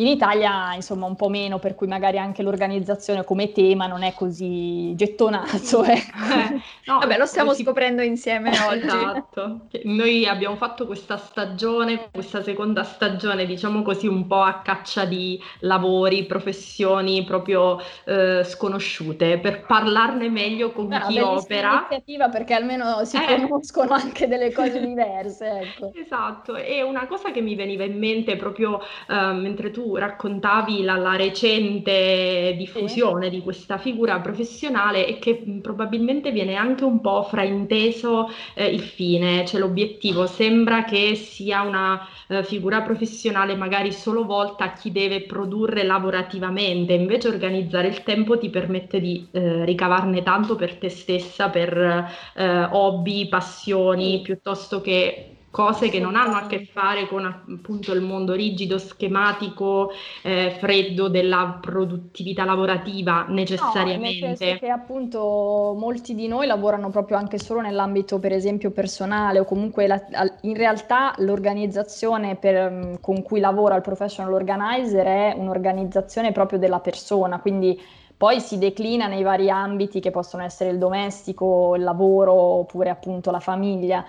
In 0.00 0.06
Italia, 0.06 0.72
insomma, 0.74 1.04
un 1.04 1.14
po' 1.14 1.28
meno, 1.28 1.58
per 1.58 1.74
cui 1.74 1.86
magari 1.86 2.16
anche 2.16 2.42
l'organizzazione 2.42 3.22
come 3.22 3.52
tema 3.52 3.86
non 3.86 4.02
è 4.02 4.14
così 4.14 4.94
gettonato. 4.96 5.48
Ecco. 5.84 6.16
Eh, 6.32 6.60
no, 6.86 6.98
Vabbè, 7.00 7.18
lo 7.18 7.26
stiamo 7.26 7.52
si... 7.52 7.62
scoprendo 7.62 8.00
insieme 8.00 8.50
oggi. 8.66 8.86
Esatto. 8.86 9.66
Noi 9.84 10.26
abbiamo 10.26 10.56
fatto 10.56 10.86
questa 10.86 11.18
stagione, 11.18 12.08
questa 12.10 12.42
seconda 12.42 12.82
stagione, 12.82 13.44
diciamo 13.44 13.82
così, 13.82 14.06
un 14.06 14.26
po' 14.26 14.40
a 14.40 14.62
caccia 14.64 15.04
di 15.04 15.38
lavori, 15.60 16.24
professioni 16.24 17.22
proprio 17.24 17.78
eh, 18.06 18.42
sconosciute, 18.42 19.38
per 19.38 19.66
parlarne 19.66 20.30
meglio 20.30 20.72
con 20.72 20.88
Beh, 20.88 21.00
chi 21.08 21.18
opera. 21.18 21.86
iniziativa 21.90 22.30
perché 22.30 22.54
almeno 22.54 23.04
si 23.04 23.18
eh. 23.18 23.46
conoscono 23.46 23.92
anche 23.92 24.26
delle 24.26 24.50
cose 24.50 24.80
diverse. 24.86 25.60
Ecco. 25.60 25.92
Esatto, 25.94 26.56
e 26.56 26.80
una 26.82 27.06
cosa 27.06 27.30
che 27.32 27.42
mi 27.42 27.54
veniva 27.54 27.84
in 27.84 27.98
mente 27.98 28.36
proprio 28.36 28.80
eh, 28.80 29.32
mentre 29.32 29.70
tu 29.70 29.88
raccontavi 29.96 30.82
la, 30.82 30.96
la 30.96 31.16
recente 31.16 32.54
diffusione 32.56 33.24
sì. 33.24 33.30
di 33.30 33.40
questa 33.42 33.78
figura 33.78 34.20
professionale 34.20 35.06
e 35.06 35.18
che 35.18 35.42
probabilmente 35.60 36.30
viene 36.30 36.54
anche 36.54 36.84
un 36.84 37.00
po' 37.00 37.22
frainteso 37.22 38.28
eh, 38.54 38.66
il 38.66 38.80
fine, 38.80 39.44
cioè 39.46 39.60
l'obiettivo. 39.60 40.26
Sembra 40.26 40.84
che 40.84 41.14
sia 41.14 41.62
una 41.62 42.06
eh, 42.28 42.44
figura 42.44 42.82
professionale 42.82 43.56
magari 43.56 43.92
solo 43.92 44.24
volta 44.24 44.64
a 44.64 44.72
chi 44.72 44.92
deve 44.92 45.22
produrre 45.22 45.82
lavorativamente, 45.82 46.92
invece 46.92 47.28
organizzare 47.28 47.88
il 47.88 48.02
tempo 48.02 48.38
ti 48.38 48.50
permette 48.50 49.00
di 49.00 49.26
eh, 49.30 49.64
ricavarne 49.64 50.22
tanto 50.22 50.56
per 50.56 50.76
te 50.76 50.88
stessa, 50.88 51.48
per 51.50 52.10
eh, 52.34 52.68
hobby, 52.70 53.28
passioni, 53.28 54.20
piuttosto 54.22 54.80
che 54.80 55.34
cose 55.50 55.88
che 55.88 55.98
non 55.98 56.14
hanno 56.14 56.36
a 56.36 56.46
che 56.46 56.64
fare 56.64 57.08
con 57.08 57.24
appunto 57.24 57.92
il 57.92 58.00
mondo 58.00 58.34
rigido, 58.34 58.78
schematico, 58.78 59.90
eh, 60.22 60.56
freddo 60.58 61.08
della 61.08 61.58
produttività 61.60 62.44
lavorativa 62.44 63.26
necessariamente. 63.28 64.20
No, 64.20 64.26
nel 64.28 64.36
senso 64.36 64.58
che 64.60 64.68
appunto 64.68 65.74
molti 65.76 66.14
di 66.14 66.28
noi 66.28 66.46
lavorano 66.46 66.90
proprio 66.90 67.16
anche 67.16 67.38
solo 67.38 67.60
nell'ambito 67.60 68.20
per 68.20 68.32
esempio 68.32 68.70
personale 68.70 69.40
o 69.40 69.44
comunque 69.44 69.88
la, 69.88 70.00
in 70.42 70.54
realtà 70.54 71.14
l'organizzazione 71.18 72.36
per, 72.36 72.70
mm, 72.70 72.94
con 73.00 73.22
cui 73.22 73.40
lavora 73.40 73.74
il 73.74 73.82
professional 73.82 74.32
organizer 74.32 75.04
è 75.04 75.34
un'organizzazione 75.36 76.30
proprio 76.30 76.60
della 76.60 76.78
persona, 76.78 77.40
quindi 77.40 77.78
poi 78.16 78.38
si 78.38 78.58
declina 78.58 79.06
nei 79.06 79.22
vari 79.22 79.50
ambiti 79.50 79.98
che 79.98 80.10
possono 80.10 80.42
essere 80.42 80.70
il 80.70 80.78
domestico, 80.78 81.74
il 81.74 81.82
lavoro 81.82 82.34
oppure 82.34 82.90
appunto 82.90 83.30
la 83.30 83.40
famiglia 83.40 84.04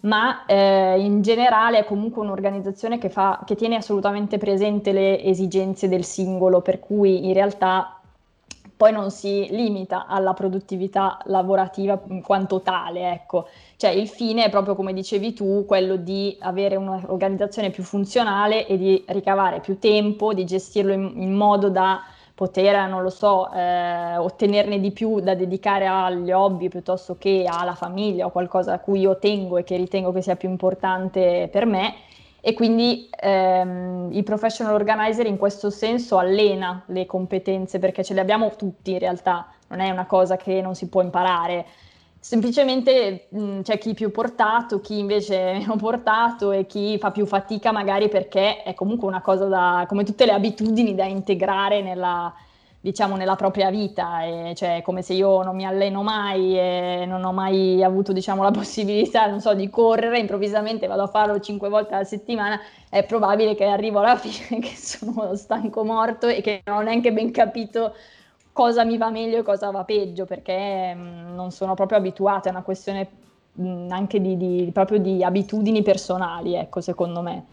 ma 0.00 0.44
eh, 0.46 0.98
in 1.00 1.22
generale 1.22 1.78
è 1.78 1.84
comunque 1.84 2.22
un'organizzazione 2.22 2.98
che, 2.98 3.10
fa, 3.10 3.42
che 3.44 3.54
tiene 3.54 3.76
assolutamente 3.76 4.38
presente 4.38 4.92
le 4.92 5.22
esigenze 5.22 5.88
del 5.88 6.04
singolo, 6.04 6.60
per 6.60 6.80
cui 6.80 7.26
in 7.26 7.34
realtà 7.34 8.00
poi 8.80 8.92
non 8.92 9.10
si 9.10 9.46
limita 9.50 10.06
alla 10.06 10.32
produttività 10.32 11.18
lavorativa 11.24 12.00
in 12.08 12.22
quanto 12.22 12.62
tale, 12.62 13.12
ecco. 13.12 13.48
Cioè 13.76 13.90
il 13.90 14.08
fine 14.08 14.44
è 14.44 14.48
proprio 14.48 14.74
come 14.74 14.94
dicevi 14.94 15.34
tu, 15.34 15.66
quello 15.66 15.96
di 15.96 16.34
avere 16.40 16.76
un'organizzazione 16.76 17.68
più 17.68 17.82
funzionale 17.82 18.66
e 18.66 18.78
di 18.78 19.04
ricavare 19.08 19.60
più 19.60 19.78
tempo, 19.78 20.32
di 20.32 20.46
gestirlo 20.46 20.92
in, 20.92 21.12
in 21.16 21.34
modo 21.34 21.68
da 21.68 22.00
poter, 22.40 22.88
non 22.88 23.02
lo 23.02 23.10
so, 23.10 23.52
eh, 23.52 24.16
ottenerne 24.16 24.80
di 24.80 24.92
più 24.92 25.20
da 25.20 25.34
dedicare 25.34 25.86
agli 25.86 26.32
hobby 26.32 26.70
piuttosto 26.70 27.18
che 27.18 27.44
alla 27.46 27.74
famiglia 27.74 28.24
o 28.24 28.30
qualcosa 28.30 28.72
a 28.72 28.78
cui 28.78 29.00
io 29.00 29.18
tengo 29.18 29.58
e 29.58 29.62
che 29.62 29.76
ritengo 29.76 30.10
che 30.10 30.22
sia 30.22 30.36
più 30.36 30.48
importante 30.48 31.50
per 31.52 31.66
me. 31.66 31.96
E 32.40 32.54
quindi 32.54 33.10
ehm, 33.14 34.08
il 34.12 34.24
professional 34.24 34.72
organizer 34.72 35.26
in 35.26 35.36
questo 35.36 35.68
senso 35.68 36.16
allena 36.16 36.82
le 36.86 37.04
competenze 37.04 37.78
perché 37.78 38.02
ce 38.02 38.14
le 38.14 38.20
abbiamo 38.20 38.50
tutti 38.56 38.92
in 38.92 38.98
realtà, 38.98 39.48
non 39.68 39.80
è 39.80 39.90
una 39.90 40.06
cosa 40.06 40.38
che 40.38 40.62
non 40.62 40.74
si 40.74 40.88
può 40.88 41.02
imparare. 41.02 41.66
Semplicemente 42.22 43.28
mh, 43.30 43.62
c'è 43.62 43.78
chi 43.78 43.94
più 43.94 44.10
portato, 44.10 44.80
chi 44.80 44.98
invece 44.98 45.52
meno 45.54 45.76
portato 45.76 46.52
e 46.52 46.66
chi 46.66 46.98
fa 46.98 47.10
più 47.10 47.24
fatica 47.24 47.72
magari 47.72 48.08
perché 48.10 48.62
è 48.62 48.74
comunque 48.74 49.08
una 49.08 49.22
cosa 49.22 49.46
da, 49.46 49.86
come 49.88 50.04
tutte 50.04 50.26
le 50.26 50.32
abitudini 50.32 50.94
da 50.94 51.06
integrare 51.06 51.80
nella, 51.80 52.30
diciamo, 52.78 53.16
nella 53.16 53.36
propria 53.36 53.70
vita, 53.70 54.22
e 54.24 54.52
cioè 54.54 54.82
come 54.82 55.00
se 55.00 55.14
io 55.14 55.42
non 55.42 55.56
mi 55.56 55.64
alleno 55.64 56.02
mai 56.02 56.58
e 56.58 57.04
non 57.06 57.24
ho 57.24 57.32
mai 57.32 57.82
avuto 57.82 58.12
diciamo, 58.12 58.42
la 58.42 58.50
possibilità, 58.52 59.26
non 59.26 59.40
so, 59.40 59.54
di 59.54 59.70
correre, 59.70 60.18
improvvisamente 60.18 60.86
vado 60.86 61.02
a 61.04 61.06
farlo 61.08 61.40
cinque 61.40 61.70
volte 61.70 61.94
alla 61.94 62.04
settimana, 62.04 62.60
è 62.90 63.02
probabile 63.04 63.54
che 63.54 63.64
arrivo 63.64 64.00
alla 64.00 64.16
fine 64.16 64.60
che 64.60 64.76
sono 64.76 65.34
stanco 65.36 65.84
morto 65.84 66.26
e 66.26 66.42
che 66.42 66.60
non 66.66 66.76
ho 66.76 66.82
neanche 66.82 67.12
ben 67.14 67.30
capito 67.30 67.94
cosa 68.52 68.84
mi 68.84 68.96
va 68.96 69.10
meglio 69.10 69.38
e 69.38 69.42
cosa 69.42 69.70
va 69.70 69.84
peggio, 69.84 70.24
perché 70.24 70.94
mh, 70.94 71.00
mm, 71.00 71.34
non 71.34 71.50
sono 71.50 71.74
proprio 71.74 71.98
abituata, 71.98 72.48
è 72.48 72.52
una 72.52 72.62
questione 72.62 73.08
mh, 73.52 73.68
mm, 73.68 73.90
anche 73.90 74.20
di, 74.20 74.36
di, 74.36 74.70
proprio 74.72 74.98
di 74.98 75.22
abitudini 75.24 75.82
personali, 75.82 76.54
ecco, 76.54 76.80
secondo 76.80 77.22
me. 77.22 77.44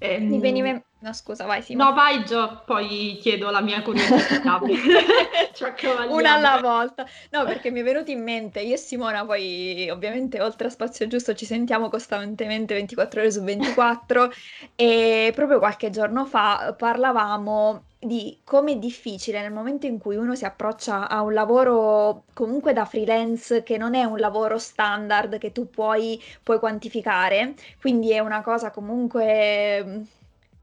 Eh, 0.00 0.18
mi 0.20 0.38
veniva... 0.38 0.80
No, 1.00 1.12
scusa, 1.12 1.44
vai 1.44 1.62
Simo. 1.62 1.84
No, 1.84 1.92
vai 1.92 2.24
Gio, 2.24 2.62
poi 2.64 3.18
chiedo 3.20 3.50
la 3.50 3.60
mia 3.60 3.82
curiosità. 3.82 4.60
Una 6.08 6.34
alla 6.34 6.60
volta. 6.60 7.06
No, 7.30 7.44
perché 7.44 7.70
mi 7.70 7.80
è 7.80 7.82
venuto 7.84 8.10
in 8.10 8.22
mente, 8.22 8.60
io 8.60 8.74
e 8.74 8.76
Simona 8.76 9.24
poi 9.24 9.88
ovviamente 9.90 10.40
oltre 10.40 10.68
a 10.68 10.70
Spazio 10.70 11.06
Giusto 11.06 11.34
ci 11.34 11.46
sentiamo 11.46 11.88
costantemente 11.88 12.74
24 12.74 13.20
ore 13.20 13.30
su 13.30 13.42
24 13.42 14.32
e 14.74 15.32
proprio 15.34 15.58
qualche 15.58 15.90
giorno 15.90 16.24
fa 16.26 16.74
parlavamo 16.76 17.82
di 18.00 18.38
come 18.44 18.72
è 18.72 18.76
difficile 18.76 19.40
nel 19.40 19.52
momento 19.52 19.86
in 19.86 19.98
cui 19.98 20.16
uno 20.16 20.34
si 20.34 20.44
approccia 20.44 21.08
a 21.08 21.22
un 21.22 21.32
lavoro 21.32 22.24
comunque 22.32 22.72
da 22.72 22.84
freelance 22.84 23.62
che 23.62 23.76
non 23.76 23.94
è 23.94 24.04
un 24.04 24.18
lavoro 24.18 24.58
standard 24.58 25.38
che 25.38 25.52
tu 25.52 25.68
puoi, 25.68 26.20
puoi 26.42 26.58
quantificare, 26.58 27.54
quindi 27.80 28.12
è 28.12 28.20
una 28.20 28.42
cosa 28.42 28.70
comunque 28.70 30.06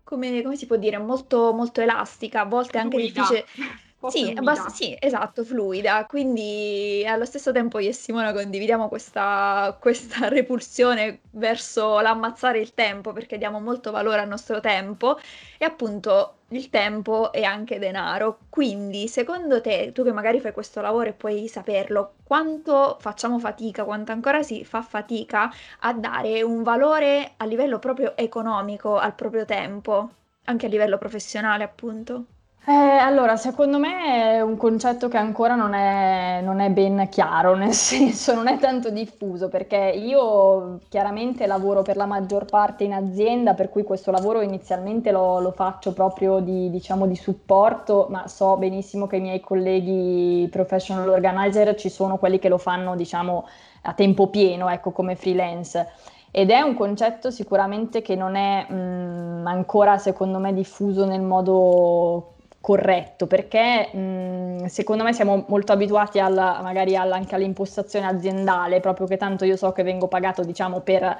come, 0.03 0.41
come 0.43 0.55
si 0.55 0.67
può 0.67 0.75
dire, 0.77 0.97
molto, 0.99 1.51
molto 1.53 1.81
elastica, 1.81 2.41
a 2.41 2.45
volte 2.45 2.77
anche 2.77 2.97
Fluida. 2.97 3.21
difficile 3.21 3.45
Sì, 4.07 4.31
abbast- 4.35 4.69
sì, 4.69 4.95
esatto, 4.99 5.43
fluida. 5.43 6.05
Quindi 6.05 7.03
allo 7.07 7.25
stesso 7.25 7.51
tempo 7.51 7.79
io 7.79 7.89
e 7.89 7.93
Simona 7.93 8.33
condividiamo 8.33 8.87
questa, 8.87 9.75
questa 9.79 10.27
repulsione 10.29 11.21
verso 11.31 11.99
l'ammazzare 11.99 12.59
il 12.59 12.73
tempo 12.75 13.13
perché 13.13 13.39
diamo 13.39 13.59
molto 13.59 13.89
valore 13.89 14.21
al 14.21 14.27
nostro 14.27 14.59
tempo 14.59 15.17
e 15.57 15.65
appunto 15.65 16.34
il 16.49 16.69
tempo 16.69 17.31
è 17.31 17.43
anche 17.43 17.79
denaro. 17.79 18.39
Quindi 18.49 19.07
secondo 19.07 19.61
te, 19.61 19.91
tu 19.93 20.03
che 20.03 20.11
magari 20.11 20.39
fai 20.39 20.51
questo 20.53 20.81
lavoro 20.81 21.09
e 21.09 21.13
puoi 21.13 21.47
saperlo, 21.47 22.15
quanto 22.23 22.97
facciamo 22.99 23.39
fatica, 23.39 23.83
quanto 23.83 24.11
ancora 24.11 24.41
si 24.43 24.63
fa 24.65 24.81
fatica 24.81 25.51
a 25.81 25.93
dare 25.93 26.41
un 26.43 26.63
valore 26.63 27.33
a 27.37 27.45
livello 27.45 27.79
proprio 27.79 28.15
economico 28.17 28.97
al 28.97 29.15
proprio 29.15 29.45
tempo, 29.45 30.09
anche 30.45 30.65
a 30.65 30.69
livello 30.69 30.97
professionale 30.97 31.63
appunto? 31.63 32.25
Eh, 32.67 32.71
allora, 32.71 33.35
secondo 33.37 33.77
me 33.77 34.37
è 34.37 34.41
un 34.41 34.57
concetto 34.57 35.07
che 35.07 35.17
ancora 35.17 35.53
non 35.53 35.75
è, 35.75 36.41
non 36.41 36.59
è 36.59 36.71
ben 36.71 37.07
chiaro, 37.11 37.53
nel 37.55 37.73
senso 37.73 38.33
non 38.33 38.47
è 38.47 38.57
tanto 38.57 38.89
diffuso, 38.89 39.49
perché 39.49 39.77
io 39.95 40.79
chiaramente 40.89 41.45
lavoro 41.45 41.83
per 41.83 41.95
la 41.95 42.07
maggior 42.07 42.45
parte 42.45 42.83
in 42.83 42.93
azienda, 42.93 43.53
per 43.53 43.69
cui 43.69 43.83
questo 43.83 44.09
lavoro 44.09 44.41
inizialmente 44.41 45.11
lo, 45.11 45.39
lo 45.39 45.51
faccio 45.51 45.93
proprio 45.93 46.39
di, 46.39 46.71
diciamo, 46.71 47.05
di 47.05 47.15
supporto, 47.15 48.07
ma 48.09 48.27
so 48.27 48.57
benissimo 48.57 49.05
che 49.05 49.17
i 49.17 49.21
miei 49.21 49.41
colleghi 49.41 50.47
professional 50.51 51.07
organizer 51.09 51.75
ci 51.75 51.89
sono 51.89 52.17
quelli 52.17 52.39
che 52.39 52.49
lo 52.49 52.57
fanno, 52.57 52.95
diciamo, 52.95 53.45
a 53.83 53.93
tempo 53.93 54.27
pieno, 54.29 54.69
ecco, 54.69 54.91
come 54.91 55.15
freelance. 55.15 55.87
Ed 56.31 56.49
è 56.49 56.61
un 56.61 56.73
concetto 56.73 57.29
sicuramente 57.31 58.01
che 58.01 58.15
non 58.15 58.35
è 58.35 58.67
mh, 58.69 59.45
ancora 59.47 59.97
secondo 59.99 60.39
me 60.39 60.53
diffuso 60.53 61.05
nel 61.05 61.21
modo 61.21 62.34
corretto, 62.65 63.27
perché 63.27 63.95
mh, 63.95 64.65
secondo 64.65 65.03
me 65.03 65.13
siamo 65.13 65.45
molto 65.49 65.71
abituati 65.71 66.17
alla, 66.17 66.61
magari 66.63 66.95
alla, 66.95 67.13
anche 67.13 67.35
all'impostazione 67.35 68.07
aziendale, 68.07 68.79
proprio 68.79 69.05
che 69.05 69.17
tanto 69.17 69.45
io 69.45 69.55
so 69.55 69.71
che 69.71 69.83
vengo 69.83 70.07
pagato 70.07 70.43
diciamo 70.43 70.79
per 70.79 71.15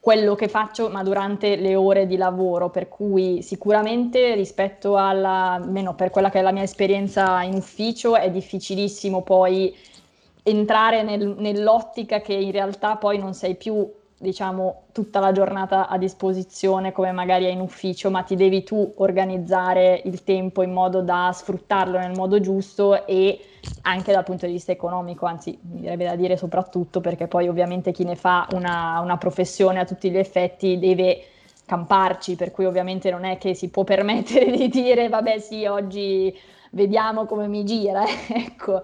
quello 0.00 0.34
che 0.34 0.48
faccio, 0.48 0.88
ma 0.88 1.04
durante 1.04 1.54
le 1.54 1.76
ore 1.76 2.08
di 2.08 2.16
lavoro, 2.16 2.70
per 2.70 2.88
cui 2.88 3.40
sicuramente 3.40 4.34
rispetto 4.34 4.96
alla, 4.96 5.52
almeno 5.52 5.94
per 5.94 6.10
quella 6.10 6.28
che 6.28 6.40
è 6.40 6.42
la 6.42 6.50
mia 6.50 6.64
esperienza 6.64 7.40
in 7.42 7.54
ufficio, 7.54 8.16
è 8.16 8.28
difficilissimo 8.28 9.22
poi 9.22 9.72
entrare 10.42 11.04
nel, 11.04 11.36
nell'ottica 11.38 12.20
che 12.20 12.32
in 12.32 12.50
realtà 12.50 12.96
poi 12.96 13.16
non 13.16 13.32
sei 13.32 13.54
più 13.54 13.88
diciamo, 14.18 14.84
tutta 14.92 15.20
la 15.20 15.32
giornata 15.32 15.88
a 15.88 15.98
disposizione 15.98 16.92
come 16.92 17.12
magari 17.12 17.44
è 17.44 17.50
in 17.50 17.60
ufficio, 17.60 18.10
ma 18.10 18.22
ti 18.22 18.36
devi 18.36 18.62
tu 18.62 18.94
organizzare 18.96 20.00
il 20.04 20.22
tempo 20.24 20.62
in 20.62 20.72
modo 20.72 21.02
da 21.02 21.30
sfruttarlo 21.32 21.98
nel 21.98 22.12
modo 22.12 22.40
giusto 22.40 23.06
e 23.06 23.38
anche 23.82 24.12
dal 24.12 24.24
punto 24.24 24.46
di 24.46 24.52
vista 24.52 24.72
economico, 24.72 25.26
anzi 25.26 25.58
mi 25.62 25.80
direbbe 25.80 26.04
da 26.04 26.16
dire 26.16 26.36
soprattutto 26.36 27.00
perché 27.00 27.26
poi 27.26 27.48
ovviamente 27.48 27.92
chi 27.92 28.04
ne 28.04 28.16
fa 28.16 28.46
una, 28.52 29.00
una 29.00 29.18
professione 29.18 29.80
a 29.80 29.84
tutti 29.84 30.10
gli 30.10 30.16
effetti 30.16 30.78
deve 30.78 31.24
camparci, 31.66 32.36
per 32.36 32.50
cui 32.50 32.64
ovviamente 32.64 33.10
non 33.10 33.24
è 33.24 33.36
che 33.38 33.54
si 33.54 33.68
può 33.68 33.84
permettere 33.84 34.50
di 34.56 34.68
dire 34.68 35.08
vabbè 35.08 35.38
sì, 35.38 35.66
oggi 35.66 36.34
vediamo 36.70 37.26
come 37.26 37.46
mi 37.46 37.64
gira, 37.64 38.04
ecco. 38.28 38.82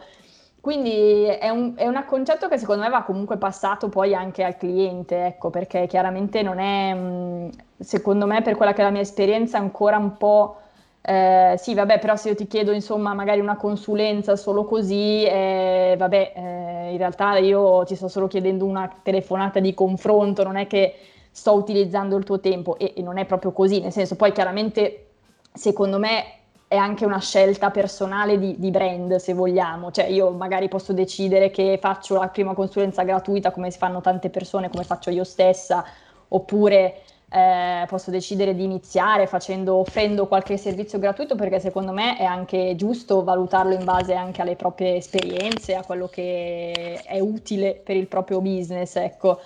Quindi 0.61 1.25
è 1.25 1.49
un, 1.49 1.73
è 1.75 1.87
un, 1.87 2.05
concetto 2.07 2.47
che 2.47 2.59
secondo 2.59 2.83
me 2.83 2.91
va 2.91 3.03
comunque 3.03 3.39
passato 3.39 3.89
poi 3.89 4.15
anche 4.15 4.45
al 4.45 4.57
cliente, 4.59 5.25
ecco, 5.27 5.49
perché 5.49 5.87
chiaramente 5.87 6.43
non 6.43 6.59
è, 6.59 6.93
mm, 6.95 7.49
secondo 7.79 8.27
me 8.27 8.43
per 8.43 8.57
quella 8.57 8.75
che 8.75 8.83
è 8.83 8.85
la 8.85 8.91
mia 8.91 9.01
esperienza, 9.01 9.59
ancora 9.59 9.97
un 9.97 10.17
po'... 10.17 10.57
Eh, 11.03 11.55
sì, 11.57 11.73
vabbè, 11.73 11.99
però 11.99 12.15
se 12.15 12.29
io 12.29 12.35
ti 12.35 12.47
chiedo 12.47 12.73
insomma 12.73 13.15
magari 13.15 13.41
una 13.41 13.57
consulenza 13.57 14.37
solo 14.37 14.65
così, 14.65 15.25
eh, 15.25 15.95
vabbè, 15.97 16.33
eh, 16.37 16.93
in 16.93 16.99
realtà 16.99 17.39
io 17.39 17.83
ti 17.85 17.95
sto 17.97 18.09
solo 18.09 18.29
chiedendo 18.29 18.67
una 18.67 18.93
telefonata 19.03 19.61
di 19.61 19.73
confronto, 19.73 20.43
non 20.43 20.57
è 20.57 20.67
che 20.67 20.95
sto 21.31 21.55
utilizzando 21.55 22.17
il 22.17 22.25
tuo 22.25 22.39
tempo 22.39 22.77
e, 22.77 22.93
e 22.97 23.03
non 23.03 23.17
è 23.17 23.25
proprio 23.25 23.53
così, 23.53 23.81
nel 23.81 23.93
senso 23.93 24.15
poi 24.17 24.33
chiaramente 24.33 25.07
secondo 25.55 25.99
me 25.99 26.40
è 26.71 26.77
anche 26.77 27.05
una 27.05 27.19
scelta 27.19 27.73
personale 27.73 28.39
di, 28.39 28.55
di, 28.57 28.71
brand, 28.71 29.17
se 29.17 29.35
vogliamo. 29.35 29.91
Cioè, 29.91 30.05
io 30.05 30.31
magari 30.31 30.69
posso 30.69 30.93
decidere 30.93 31.51
che 31.51 31.79
faccio 31.83 32.15
la 32.15 32.29
prima 32.29 32.55
consulenza 32.55 33.03
gratuita 33.03 33.51
come 33.51 33.73
si 33.73 33.79
fanno 33.79 34.01
tante 34.01 34.31
persone, 34.31 34.71
come 34.71 34.85
faccio 34.85 35.11
io 35.11 35.25
stessa, 35.25 35.85
oppure 36.29 37.03
eh, 37.29 37.85
posso 37.89 38.13
decidere 38.13 38.55
di 38.55 38.63
iniziare 38.63 39.27
facendo, 39.27 39.79
offrendo 39.79 40.29
qualche 40.29 40.57
servizio 40.57 41.01
gratuito, 41.01 41.35
perché 41.35 41.59
secondo 41.59 41.91
me 41.91 42.17
è 42.17 42.23
anche 42.23 42.77
giusto 42.77 43.25
valutarlo 43.25 43.75
in 43.75 43.83
base 43.83 44.15
anche 44.15 44.41
alle 44.41 44.55
proprie 44.55 44.95
esperienze, 44.95 45.75
a 45.75 45.83
quello 45.83 46.07
che 46.07 47.01
è 47.05 47.19
utile 47.19 47.81
per 47.83 47.97
il 47.97 48.07
proprio 48.07 48.41
business, 48.41 48.95
ecco 48.95 49.41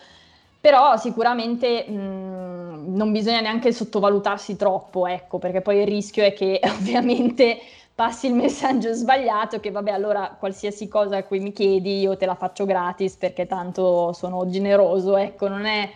però 0.64 0.96
sicuramente 0.96 1.84
mh, 1.86 1.94
non 2.76 3.12
bisogna 3.12 3.40
neanche 3.40 3.72
sottovalutarsi 3.72 4.56
troppo, 4.56 5.06
ecco, 5.06 5.38
perché 5.38 5.60
poi 5.60 5.78
il 5.80 5.86
rischio 5.86 6.24
è 6.24 6.32
che 6.32 6.60
ovviamente 6.64 7.58
passi 7.94 8.26
il 8.26 8.34
messaggio 8.34 8.92
sbagliato 8.92 9.60
che 9.60 9.70
vabbè 9.70 9.90
allora 9.90 10.36
qualsiasi 10.38 10.88
cosa 10.88 11.18
a 11.18 11.24
cui 11.24 11.38
mi 11.38 11.52
chiedi 11.52 12.00
io 12.00 12.16
te 12.16 12.26
la 12.26 12.34
faccio 12.34 12.64
gratis 12.64 13.16
perché 13.16 13.46
tanto 13.46 14.12
sono 14.12 14.48
generoso, 14.48 15.16
ecco, 15.16 15.48
non 15.48 15.64
è 15.64 15.90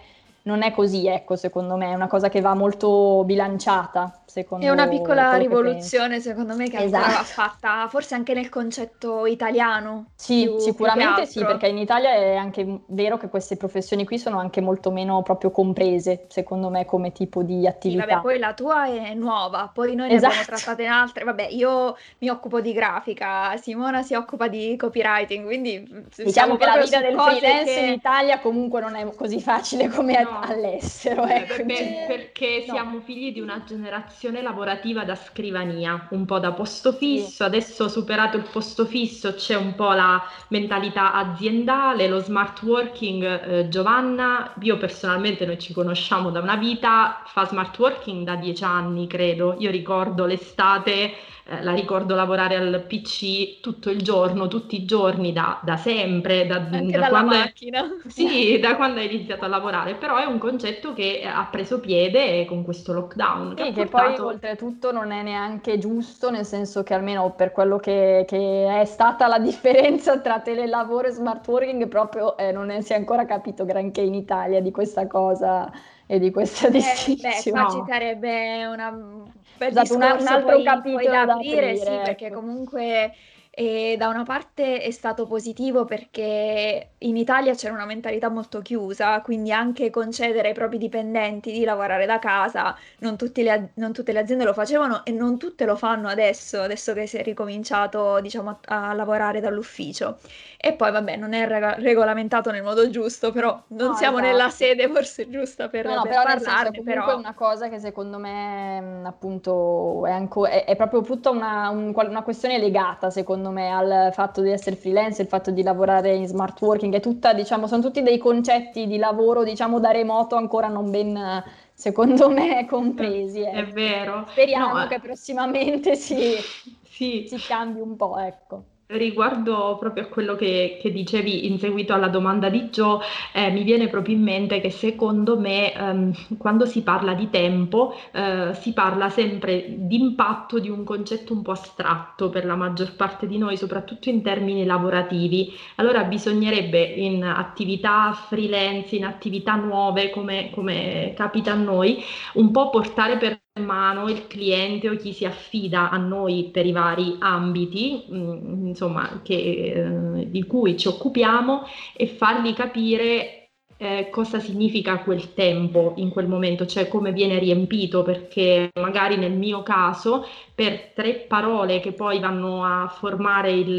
non 0.49 0.63
è 0.63 0.73
così, 0.73 1.07
ecco, 1.07 1.37
secondo 1.37 1.77
me, 1.77 1.91
è 1.91 1.95
una 1.95 2.07
cosa 2.07 2.31
che 2.31 2.41
va 2.41 2.55
molto 2.55 3.23
bilanciata, 3.27 4.23
secondo 4.25 4.65
me. 4.65 4.71
È 4.71 4.73
una 4.73 4.89
piccola 4.89 5.37
rivoluzione, 5.37 6.21
secondo 6.21 6.57
me, 6.57 6.71
che 6.71 6.85
esatto. 6.85 7.07
va 7.07 7.23
fatta 7.23 7.87
forse 7.91 8.15
anche 8.15 8.33
nel 8.33 8.49
concetto 8.49 9.27
italiano. 9.27 10.07
Sì, 10.15 10.45
più, 10.45 10.59
sicuramente 10.59 11.23
più 11.23 11.31
sì, 11.31 11.45
perché 11.45 11.69
in 11.69 11.77
Italia 11.77 12.15
è 12.15 12.37
anche 12.37 12.81
vero 12.87 13.19
che 13.19 13.29
queste 13.29 13.59
professioni 13.59 14.07
qui 14.07 14.19
sono 14.19 14.39
anche 14.39 14.63
molto 14.63 14.91
meno 14.91 15.21
proprio 15.21 15.51
comprese, 15.51 16.25
secondo 16.29 16.71
me, 16.71 16.87
come 16.87 17.13
tipo 17.13 17.43
di 17.43 17.67
attività. 17.67 18.05
Sì, 18.05 18.09
vabbè, 18.09 18.23
poi 18.23 18.39
la 18.39 18.55
tua 18.55 18.87
è 18.87 19.13
nuova, 19.13 19.71
poi 19.73 19.95
noi 19.95 20.09
ne 20.09 20.15
esatto. 20.15 20.33
abbiamo 20.33 20.47
trattate 20.47 20.83
in 20.83 20.91
altre, 20.91 21.25
vabbè, 21.25 21.49
io 21.51 21.95
mi 22.21 22.31
occupo 22.31 22.63
di 22.63 22.73
grafica, 22.73 23.55
Simona 23.59 24.03
si 24.03 24.15
occupa 24.15 24.49
di 24.49 24.77
copywriting, 24.79 25.45
quindi 25.45 26.07
diciamo 26.17 26.57
che 26.57 26.65
la 26.65 26.79
vita 26.79 27.01
del 27.01 27.19
freelance 27.21 27.65
che... 27.65 27.81
in 27.81 27.93
Italia 27.93 28.41
comunque 28.41 28.81
non 28.81 28.95
è 28.95 29.07
così 29.15 29.43
facile 29.43 29.89
come 29.89 30.23
no 30.23 30.38
all'estero. 30.40 31.27
Eh, 31.27 31.35
ecco. 31.35 31.64
Beh, 31.64 32.05
perché 32.07 32.64
no. 32.66 32.72
siamo 32.72 33.01
figli 33.01 33.33
di 33.33 33.40
una 33.40 33.62
generazione 33.64 34.42
lavorativa 34.42 35.05
da 35.05 35.14
scrivania, 35.14 36.09
un 36.11 36.24
po' 36.24 36.38
da 36.38 36.53
posto 36.53 36.92
fisso, 36.92 37.29
sì. 37.29 37.42
adesso 37.42 37.88
superato 37.88 38.37
il 38.37 38.48
posto 38.51 38.87
fisso 38.87 39.35
c'è 39.35 39.55
un 39.55 39.74
po' 39.74 39.92
la 39.92 40.22
mentalità 40.48 41.12
aziendale, 41.12 42.09
lo 42.09 42.20
smart 42.20 42.62
working. 42.62 43.24
Eh, 43.24 43.68
Giovanna, 43.68 44.55
io 44.61 44.77
personalmente 44.77 45.46
noi 45.46 45.59
ci 45.59 45.72
conosciamo 45.72 46.31
da 46.31 46.40
una 46.40 46.57
vita, 46.57 47.22
fa 47.27 47.44
smart 47.44 47.79
working 47.79 48.24
da 48.24 48.37
dieci 48.37 48.64
anni 48.64 49.07
credo, 49.07 49.57
io 49.59 49.70
ricordo 49.70 50.24
l'estate 50.24 51.12
eh, 51.51 51.63
la 51.63 51.73
ricordo 51.73 52.15
lavorare 52.15 52.57
al 52.57 52.85
PC 52.87 53.61
tutto 53.61 53.89
il 53.89 54.03
giorno, 54.03 54.49
tutti 54.49 54.77
i 54.77 54.85
giorni, 54.85 55.33
da, 55.33 55.59
da 55.63 55.79
sempre, 55.79 56.47
da, 56.47 56.59
da 56.59 57.09
quando. 57.09 57.37
È, 57.37 57.53
sì, 58.07 58.59
da 58.61 58.77
quando 58.77 59.01
hai 59.01 59.07
iniziato 59.07 59.47
a 59.47 59.49
lavorare, 59.49 59.95
però 59.95 60.19
è 60.19 60.27
un 60.27 60.37
concetto 60.37 60.93
che 60.93 61.23
ha 61.25 61.49
preso 61.51 61.81
piede 61.81 62.45
con 62.45 62.65
questo 62.65 62.93
lockdown. 62.93 63.55
Che, 63.55 63.65
sì, 63.65 63.73
che 63.73 63.87
portato... 63.87 64.25
poi 64.25 64.33
oltretutto 64.35 64.93
non 64.93 65.11
è 65.11 65.23
neanche 65.23 65.79
giusto, 65.79 66.31
nel 66.31 66.45
senso 66.45 66.83
che 66.83 66.93
almeno 66.93 67.33
per 67.35 67.53
quello 67.53 67.79
che, 67.79 68.27
che 68.29 68.81
è 68.81 68.85
stata 68.85 69.27
la 69.27 69.39
differenza 69.41 70.21
tra 70.21 70.41
telelavoro 70.41 71.09
e 71.09 71.13
smart 71.13 71.49
working, 71.49 71.89
proprio 71.89 72.37
eh, 72.37 72.53
non 72.53 72.83
si 72.83 72.93
è 72.93 72.97
ancora 72.97 73.25
capito 73.25 73.65
granché 73.65 74.03
in 74.03 74.13
Italia 74.13 74.61
di 74.61 74.71
questa 74.71 75.07
cosa 75.07 75.73
e 76.11 76.18
di 76.18 76.31
questa 76.31 76.68
eh, 76.68 76.71
distinzione. 76.71 77.37
Beh, 77.44 77.51
qua 77.51 77.71
ci 77.71 77.83
sarebbe 77.87 78.64
una 78.64 78.90
bel 78.90 79.68
esatto, 79.68 79.94
un 79.94 80.03
altro 80.03 80.55
poi, 80.55 80.64
capitolo 80.64 80.97
poi 80.97 81.07
da 81.07 81.21
aprire, 81.21 81.71
aprire, 81.71 81.77
sì, 81.77 81.87
ecco. 81.87 82.03
perché 82.03 82.31
comunque 82.31 83.14
e 83.61 83.97
da 83.99 84.07
una 84.07 84.23
parte 84.23 84.81
è 84.81 84.92
stato 84.92 85.27
positivo 85.27 85.85
perché 85.85 86.90
in 86.99 87.16
Italia 87.16 87.57
c'era 87.57 87.75
una 87.75 87.87
mentalità 87.87 88.29
molto 88.29 88.61
chiusa, 88.61 89.21
quindi 89.21 89.51
anche 89.51 89.90
concedere 89.90 90.47
ai 90.47 90.55
propri 90.55 90.79
dipendenti 90.79 91.51
di 91.51 91.64
lavorare 91.64 92.07
da 92.07 92.21
casa, 92.21 92.79
non, 92.99 93.16
le, 93.35 93.71
non 93.75 93.92
tutte 93.92 94.12
le 94.12 94.21
aziende 94.21 94.44
lo 94.44 94.53
facevano 94.53 95.05
e 95.05 95.11
non 95.11 95.38
tutte 95.38 95.64
lo 95.64 95.75
fanno 95.75 96.07
adesso, 96.07 96.61
adesso 96.61 96.92
che 96.92 97.09
si 97.09 97.16
è 97.16 97.23
ricominciato 97.25 98.21
diciamo, 98.21 98.61
a, 98.66 98.90
a 98.90 98.92
lavorare 98.92 99.40
dall'ufficio. 99.40 100.18
E 100.61 100.73
poi 100.75 100.90
vabbè, 100.90 101.16
non 101.16 101.33
è 101.33 101.47
reg- 101.47 101.79
regolamentato 101.81 102.51
nel 102.51 102.62
modo 102.62 102.88
giusto, 102.90 103.33
però 103.33 103.61
non 103.68 103.88
no, 103.88 103.94
siamo 103.94 104.18
esatto. 104.18 104.33
nella 104.33 104.51
sede 104.51 104.88
forse 104.88 105.29
giusta 105.29 105.68
per, 105.68 105.87
no, 105.87 105.94
no, 105.94 106.03
per 106.03 106.11
però 106.11 106.23
parlarne. 106.23 106.64
Senso, 106.75 106.83
però 106.83 107.11
è 107.11 107.14
una 107.14 107.35
cosa 107.35 107.68
che 107.68 107.79
secondo 107.79 108.18
me 108.18 109.03
appunto 109.05 110.05
è, 110.07 110.11
anco, 110.11 110.47
è, 110.47 110.64
è 110.64 110.77
proprio 110.77 111.03
tutta 111.03 111.31
una, 111.31 111.68
un, 111.71 111.92
una 111.94 112.23
questione 112.23 112.59
legata 112.59 113.11
secondo 113.11 113.48
secondo 113.49 113.53
me, 113.53 113.71
al 113.71 114.13
fatto 114.13 114.43
di 114.43 114.51
essere 114.51 114.77
freelance, 114.77 115.23
il 115.23 115.29
fatto 115.29 115.51
di 115.51 115.63
lavorare 115.63 116.15
in 116.15 116.27
smart 116.27 116.61
working, 116.61 116.95
è 116.95 117.01
tutta, 117.01 117.33
diciamo, 117.33 117.67
sono 117.67 117.83
tutti 117.83 118.03
dei 118.03 118.19
concetti 118.19 118.87
di 118.87 118.99
lavoro, 118.99 119.45
diciamo, 119.45 119.81
da 119.81 119.91
remoto 119.91 120.37
ancora 120.37 120.69
non 120.69 120.91
ben, 120.91 121.43
secondo 121.73 122.29
me, 122.29 122.67
compresi. 122.67 123.41
È, 123.41 123.53
è 123.53 123.67
vero. 123.67 124.27
Speriamo 124.29 124.79
no, 124.79 124.87
che 124.87 125.01
prossimamente 125.01 125.97
si 125.97 126.37
sì. 126.85 127.27
si 127.29 127.39
cambi 127.47 127.81
un 127.81 127.97
po', 127.97 128.19
ecco. 128.19 128.65
Riguardo 128.90 129.77
proprio 129.79 130.05
a 130.05 130.07
quello 130.07 130.35
che, 130.35 130.79
che, 130.81 130.90
dicevi 130.90 131.46
in 131.46 131.59
seguito 131.59 131.92
alla 131.92 132.09
domanda 132.09 132.48
di 132.48 132.70
Joe, 132.70 133.01
eh, 133.35 133.51
mi 133.51 133.62
viene 133.62 133.88
proprio 133.88 134.16
in 134.16 134.22
mente 134.22 134.62
che 134.62 134.70
secondo 134.70 135.38
me 135.38 135.74
ehm, 135.74 136.12
quando 136.38 136.64
si 136.64 136.83
parla 136.83 137.12
di 137.12 137.29
tempo 137.29 137.94
eh, 138.12 138.55
si 138.55 138.72
parla 138.72 139.11
sempre 139.11 139.66
di 139.77 140.01
impatto 140.01 140.59
di 140.59 140.70
un 140.70 140.85
concetto 140.85 141.35
un 141.35 141.42
po' 141.42 141.51
astratto 141.51 142.31
per 142.31 142.46
la 142.46 142.57
maggior 142.57 142.96
parte 142.96 143.27
di 143.27 143.37
noi, 143.37 143.59
soprattutto 143.59 144.09
in 144.09 144.22
termini 144.22 144.64
lavorativi. 144.64 145.53
Allora 145.77 146.05
bisognerebbe 146.05 146.83
in 146.83 147.24
attività 147.24 148.14
freelance, 148.14 148.96
in 148.96 149.05
attività 149.05 149.55
nuove 149.57 150.09
come, 150.09 150.48
come 150.51 151.12
capita 151.14 151.53
a 151.53 151.57
noi, 151.57 152.03
un 152.35 152.51
po' 152.51 152.70
portare 152.70 153.18
per 153.18 153.38
mano 153.59 154.09
il 154.09 154.27
cliente 154.27 154.88
o 154.88 154.97
chi 154.97 155.12
si 155.12 155.25
affida 155.25 155.90
a 155.90 155.97
noi 155.97 156.51
per 156.53 156.66
i 156.66 156.73
vari 156.73 157.16
ambiti 157.18 158.05
mm, 158.11 158.66
insomma, 158.68 159.21
che, 159.23 159.35
eh, 159.35 160.31
di 160.31 160.44
cui 160.44 160.77
ci 160.77 160.88
occupiamo 160.88 161.64
e 161.94 162.07
fargli 162.07 162.55
capire 162.55 163.38
eh, 163.81 164.09
cosa 164.11 164.41
significa 164.41 164.99
quel 164.99 165.35
tempo 165.35 165.95
in 165.97 166.09
quel 166.11 166.27
momento, 166.27 166.67
cioè 166.67 166.88
come 166.88 167.12
viene 167.12 167.38
riempito, 167.38 168.03
perché 168.03 168.71
magari 168.75 169.17
nel 169.17 169.33
mio 169.33 169.62
caso 169.62 170.27
per 170.53 170.93
tre 170.95 171.14
parole 171.29 171.79
che 171.79 171.93
poi 171.93 172.19
vanno 172.19 172.64
a 172.64 172.88
formare 172.88 173.53
il, 173.53 173.79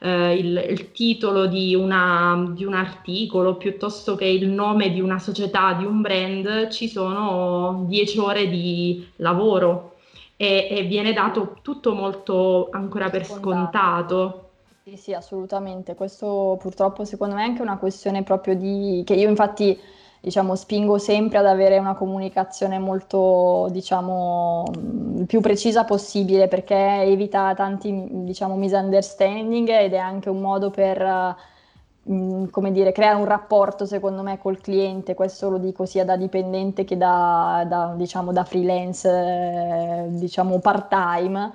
eh, 0.00 0.34
il, 0.34 0.66
il 0.68 0.90
titolo 0.90 1.46
di, 1.46 1.76
una, 1.76 2.50
di 2.52 2.64
un 2.64 2.74
articolo 2.74 3.56
piuttosto 3.56 4.16
che 4.16 4.26
il 4.26 4.48
nome 4.48 4.90
di 4.90 5.00
una 5.00 5.20
società, 5.20 5.74
di 5.74 5.84
un 5.84 6.00
brand, 6.00 6.68
ci 6.70 6.88
sono 6.88 7.84
dieci 7.88 8.18
ore 8.18 8.48
di 8.48 9.06
lavoro 9.16 9.94
e, 10.36 10.66
e 10.70 10.82
viene 10.84 11.12
dato 11.12 11.58
tutto 11.62 11.94
molto 11.94 12.68
ancora 12.72 13.10
per 13.10 13.24
scontato. 13.24 14.47
Sì, 14.88 14.96
sì, 14.96 15.12
assolutamente. 15.12 15.94
Questo 15.94 16.56
purtroppo 16.58 17.04
secondo 17.04 17.34
me 17.34 17.42
è 17.42 17.44
anche 17.44 17.60
una 17.60 17.76
questione 17.76 18.22
proprio 18.22 18.54
di... 18.54 19.02
che 19.04 19.12
io 19.12 19.28
infatti 19.28 19.78
diciamo 20.20 20.54
spingo 20.54 20.96
sempre 20.96 21.36
ad 21.38 21.44
avere 21.46 21.76
una 21.78 21.94
comunicazione 21.94 22.78
molto 22.78 23.68
diciamo 23.70 24.64
il 25.18 25.26
più 25.26 25.40
precisa 25.40 25.84
possibile 25.84 26.48
perché 26.48 26.74
evita 26.74 27.54
tanti 27.54 28.04
diciamo 28.24 28.56
misunderstanding 28.56 29.68
ed 29.68 29.92
è 29.92 29.98
anche 29.98 30.28
un 30.30 30.40
modo 30.40 30.70
per 30.70 31.36
come 32.50 32.72
dire, 32.72 32.92
creare 32.92 33.16
un 33.16 33.26
rapporto 33.26 33.84
secondo 33.84 34.22
me 34.22 34.38
col 34.38 34.60
cliente, 34.60 35.14
questo 35.14 35.50
lo 35.50 35.58
dico 35.58 35.84
sia 35.84 36.04
da 36.04 36.16
dipendente 36.16 36.84
che 36.84 36.96
da, 36.96 37.64
da, 37.68 37.92
diciamo, 37.96 38.32
da 38.32 38.44
freelance, 38.44 39.08
eh, 39.08 40.06
diciamo 40.08 40.58
part-time 40.58 41.52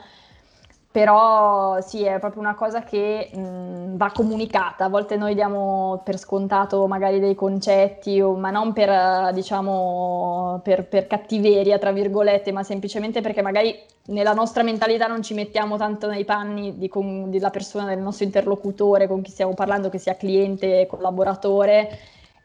però 0.93 1.81
sì, 1.81 2.03
è 2.03 2.19
proprio 2.19 2.39
una 2.39 2.53
cosa 2.53 2.83
che 2.83 3.31
mh, 3.33 3.97
va 3.97 4.11
comunicata. 4.11 4.85
A 4.85 4.89
volte 4.89 5.17
noi 5.17 5.33
diamo 5.33 6.03
per 6.05 6.19
scontato 6.19 6.85
magari 6.85 7.19
dei 7.19 7.33
concetti, 7.33 8.21
o, 8.21 8.35
ma 8.35 8.51
non 8.51 8.73
per, 8.73 9.33
diciamo, 9.33 10.61
per, 10.63 10.85
per, 10.87 11.07
cattiveria, 11.07 11.79
tra 11.79 11.91
virgolette, 11.91 12.51
ma 12.51 12.61
semplicemente 12.61 13.21
perché 13.21 13.41
magari 13.41 13.75
nella 14.09 14.33
nostra 14.33 14.61
mentalità 14.61 15.07
non 15.07 15.23
ci 15.23 15.33
mettiamo 15.33 15.77
tanto 15.77 16.07
nei 16.07 16.25
panni 16.25 16.77
di 16.77 16.87
con, 16.89 17.31
della 17.31 17.49
persona, 17.49 17.87
del 17.87 17.97
nostro 17.97 18.25
interlocutore 18.25 19.07
con 19.07 19.23
chi 19.23 19.31
stiamo 19.31 19.55
parlando, 19.55 19.89
che 19.89 19.97
sia 19.97 20.15
cliente, 20.15 20.85
collaboratore, 20.85 21.89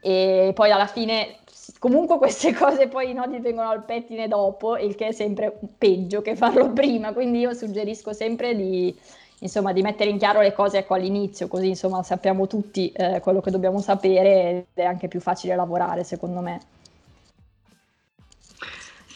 e 0.00 0.52
poi 0.54 0.70
alla 0.70 0.86
fine 0.86 1.36
comunque 1.78 2.18
queste 2.18 2.52
cose 2.54 2.88
poi 2.88 3.10
i 3.10 3.14
nodi 3.14 3.38
vengono 3.38 3.68
al 3.68 3.84
pettine 3.84 4.28
dopo, 4.28 4.76
il 4.76 4.94
che 4.94 5.08
è 5.08 5.12
sempre 5.12 5.58
peggio 5.76 6.22
che 6.22 6.36
farlo 6.36 6.70
prima, 6.72 7.12
quindi 7.12 7.40
io 7.40 7.52
suggerisco 7.54 8.12
sempre 8.12 8.54
di, 8.54 8.96
insomma, 9.40 9.72
di 9.72 9.82
mettere 9.82 10.10
in 10.10 10.18
chiaro 10.18 10.40
le 10.40 10.52
cose 10.52 10.78
ecco, 10.78 10.94
all'inizio, 10.94 11.48
così 11.48 11.68
insomma, 11.68 12.02
sappiamo 12.02 12.46
tutti 12.46 12.90
eh, 12.92 13.20
quello 13.20 13.40
che 13.40 13.50
dobbiamo 13.50 13.80
sapere 13.80 14.50
ed 14.50 14.64
è 14.74 14.84
anche 14.84 15.08
più 15.08 15.20
facile 15.20 15.54
lavorare 15.56 16.04
secondo 16.04 16.40
me. 16.40 16.60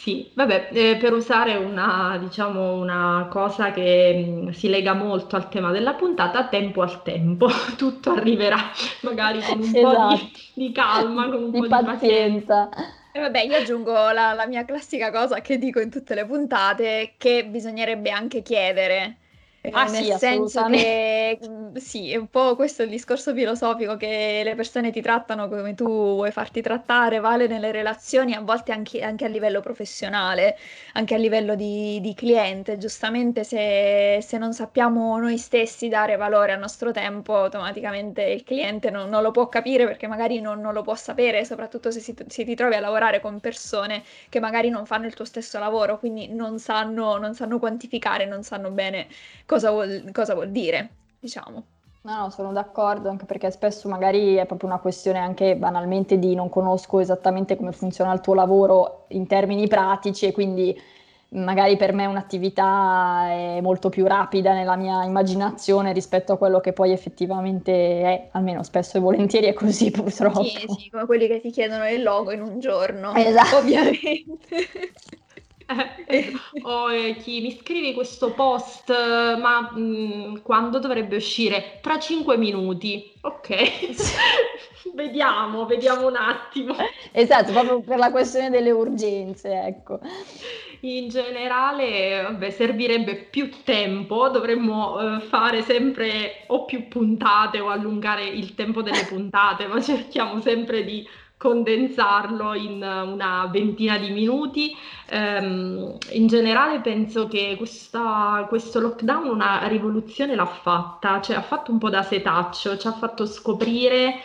Sì, 0.03 0.29
vabbè, 0.35 0.71
eh, 0.73 0.97
per 0.97 1.13
usare 1.13 1.55
una, 1.55 2.19
diciamo, 2.19 2.73
una 2.73 3.29
cosa 3.31 3.71
che 3.71 4.13
mh, 4.13 4.47
mm, 4.47 4.49
si 4.49 4.69
lega 4.69 4.95
molto 4.95 5.37
al 5.37 5.49
tema 5.49 5.71
della 5.71 5.95
puntata, 5.95 6.49
tempo 6.49 6.83
al 6.83 7.05
tempo, 7.05 7.47
tutto 7.79 8.11
arriverà 8.11 8.59
magari 9.03 9.41
con 9.41 9.59
un 9.59 9.65
esatto. 9.65 9.81
po' 9.81 10.09
di, 10.09 10.15
esatto. 10.15 10.39
di, 10.55 10.73
calma, 10.73 11.29
con 11.29 11.43
un 11.45 11.51
di 11.53 11.61
po' 11.61 11.69
pazienza. 11.69 11.93
di 11.93 12.01
pazienza. 12.01 12.69
E 13.13 13.21
vabbè, 13.21 13.43
io 13.43 13.57
aggiungo 13.57 13.93
la, 14.11 14.33
la 14.33 14.47
mia 14.49 14.65
classica 14.65 15.13
cosa 15.13 15.41
che 15.41 15.57
dico 15.57 15.79
in 15.79 15.91
tutte 15.91 16.17
le 16.17 16.27
puntate, 16.27 17.15
che 17.17 17.45
bisognerebbe 17.45 18.11
anche 18.11 18.43
chiedere 18.43 19.19
Ah, 19.71 19.85
nel 19.85 20.03
sì, 20.03 20.13
senso 20.19 20.65
che 20.65 21.39
mm, 21.47 21.77
sì, 21.77 22.11
è 22.11 22.17
un 22.17 22.27
po' 22.27 22.57
questo 22.57 22.83
il 22.83 22.89
discorso 22.89 23.33
filosofico 23.33 23.97
che 23.97 24.41
le 24.43 24.57
persone 24.57 24.91
ti 24.91 25.01
trattano 25.01 25.49
come 25.49 25.77
tu 25.77 25.87
vuoi 25.87 26.33
farti 26.33 26.61
trattare, 26.61 27.21
vale 27.21 27.47
nelle 27.47 27.71
relazioni, 27.71 28.35
a 28.35 28.41
volte 28.41 28.73
anche, 28.73 29.03
anche 29.05 29.25
a 29.25 29.29
livello 29.29 29.61
professionale, 29.61 30.59
anche 30.95 31.15
a 31.15 31.19
livello 31.19 31.55
di, 31.55 32.01
di 32.01 32.13
cliente. 32.15 32.77
Giustamente 32.77 33.45
se, 33.45 34.19
se, 34.21 34.37
non 34.37 34.53
sappiamo 34.53 35.17
noi 35.19 35.39
stessi 35.39 35.89
dare 35.89 36.17
valore 36.17 36.51
al 36.53 36.59
nostro 36.59 36.91
tempo, 36.91 37.37
automaticamente 37.37 38.23
il 38.25 38.43
cliente 38.43 38.91
non, 38.91 39.09
non 39.09 39.23
lo 39.23 39.31
può 39.31 39.49
capire 39.49 39.87
perché 39.87 40.09
magari 40.09 40.41
non, 40.41 40.61
non, 40.61 40.73
lo 40.73 40.83
può 40.83 40.97
sapere, 40.97 41.45
soprattutto 41.45 41.93
se 41.93 42.01
si, 42.01 42.17
si 42.27 42.45
ti 42.45 42.57
trovi 42.57 42.75
a 42.75 42.81
lavorare 42.81 43.21
con 43.21 43.39
persone 43.39 44.03
che 44.29 44.41
magari 44.41 44.71
non 44.71 44.87
fanno 44.87 45.07
il 45.07 45.15
tuo 45.15 45.25
stesso 45.25 45.61
lavoro, 45.61 46.01
quindi 46.01 46.27
non 46.27 46.59
sanno, 46.59 47.17
non 47.17 47.33
sanno 47.35 47.61
quantificare, 47.61 48.27
non 48.27 48.43
sanno 48.43 48.71
bene 48.71 49.07
cosa 49.53 49.71
vuol, 49.71 50.11
cosa 50.13 50.35
vuol 50.35 50.51
dire, 50.51 50.89
diciamo. 51.21 51.65
No, 52.05 52.19
no, 52.19 52.31
sono 52.31 52.53
d'accordo, 52.53 53.09
anche 53.11 53.27
perché 53.27 53.51
spesso 53.51 53.89
magari 53.89 54.35
è 54.35 54.47
proprio 54.47 54.69
una 54.69 54.79
questione 54.79 55.19
anche 55.19 55.55
banalmente 55.55 56.19
di 56.19 56.35
non 56.35 56.49
conosco 56.49 56.99
esattamente 56.99 57.57
come 57.57 57.71
funziona 57.71 58.13
il 58.13 58.21
tuo 58.21 58.35
lavoro 58.35 59.05
in 59.09 59.27
termini 59.27 59.69
pratici 59.69 60.27
e 60.27 60.33
quindi 60.33 60.77
magari 61.35 61.77
per 61.77 61.93
me 61.93 62.07
un'attività 62.07 63.27
è 63.29 63.61
molto 63.61 63.89
più 63.89 64.07
rapida 64.07 64.53
nella 64.53 64.75
mia 64.75 65.05
immaginazione 65.05 65.93
rispetto 65.93 66.33
a 66.33 66.39
quello 66.39 66.61
che 66.61 66.73
poi 66.73 66.91
effettivamente 66.91 67.73
è, 68.03 68.29
almeno 68.33 68.65
spesso 68.65 68.97
e 68.97 69.01
volentieri 69.01 69.47
è 69.47 69.53
così 69.53 69.91
purtroppo. 69.93 70.43
Sì, 70.43 70.67
sì, 70.67 70.91
come 70.91 71.07
quelli 71.07 71.29
che 71.29 71.41
ti 71.41 71.51
chiedono 71.51 71.89
il 71.89 72.03
logo 72.03 72.33
in 72.33 72.43
un 72.43 72.59
giorno, 72.59 73.15
esatto. 73.15 73.59
ovviamente. 73.59 74.49
Eh, 76.07 76.33
o 76.63 76.93
eh, 76.93 77.17
chi 77.17 77.41
mi 77.41 77.57
scrivi 77.57 77.95
questo 77.95 78.33
post, 78.33 78.91
ma 78.91 79.71
mh, 79.73 79.81
mm, 79.81 80.37
quando 80.43 80.79
dovrebbe 80.79 81.17
uscire? 81.17 81.79
Tra 81.81 81.99
cinque 81.99 82.37
minuti. 82.37 83.13
Ok, 83.23 83.95
vediamo, 84.95 85.65
vediamo 85.67 86.09
un 86.09 86.17
attimo. 86.17 86.75
Esatto, 87.13 87.53
proprio 87.53 87.81
per 87.81 87.99
la 87.99 88.11
questione 88.11 88.51
delle 88.51 88.73
urgenze, 88.73 89.53
ecco. 89.53 90.01
In 90.81 91.09
generale, 91.09 92.23
vabbè, 92.23 92.51
servirebbe 92.51 93.15
più 93.31 93.51
tempo, 93.63 94.29
dovremmo 94.29 94.97
uh, 94.97 95.21
fare 95.21 95.63
sempre 95.63 96.45
o 96.49 96.65
più 96.65 96.89
puntate 96.89 97.61
o 97.61 97.69
allungare 97.69 98.25
il 98.25 98.57
tempo 98.57 98.83
delle 98.83 99.05
puntate, 99.05 99.69
ma 99.69 99.81
cerchiamo 99.81 100.41
sempre 100.41 100.83
di 100.83 101.07
condensarlo 101.43 102.55
in 102.55 102.75
una 102.75 103.49
ventina 103.51 103.99
di 103.99 104.11
minuti. 104.11 104.77
Um, 105.11 105.97
in 106.13 106.29
generale 106.29 106.79
penso 106.81 107.27
che 107.27 107.57
questa, 107.59 108.47
questo 108.49 108.79
lockdown 108.79 109.29
una 109.29 109.67
rivoluzione 109.67 110.37
l'ha 110.37 110.47
fatta, 110.47 111.21
cioè 111.21 111.35
ha 111.35 111.43
fatto 111.43 111.73
un 111.73 111.79
po' 111.79 111.91
da 111.91 112.05
setaccio, 112.05 112.79
ci 112.79 112.87
ha 112.87 112.93
fatto 112.93 113.27
scoprire 113.27 114.21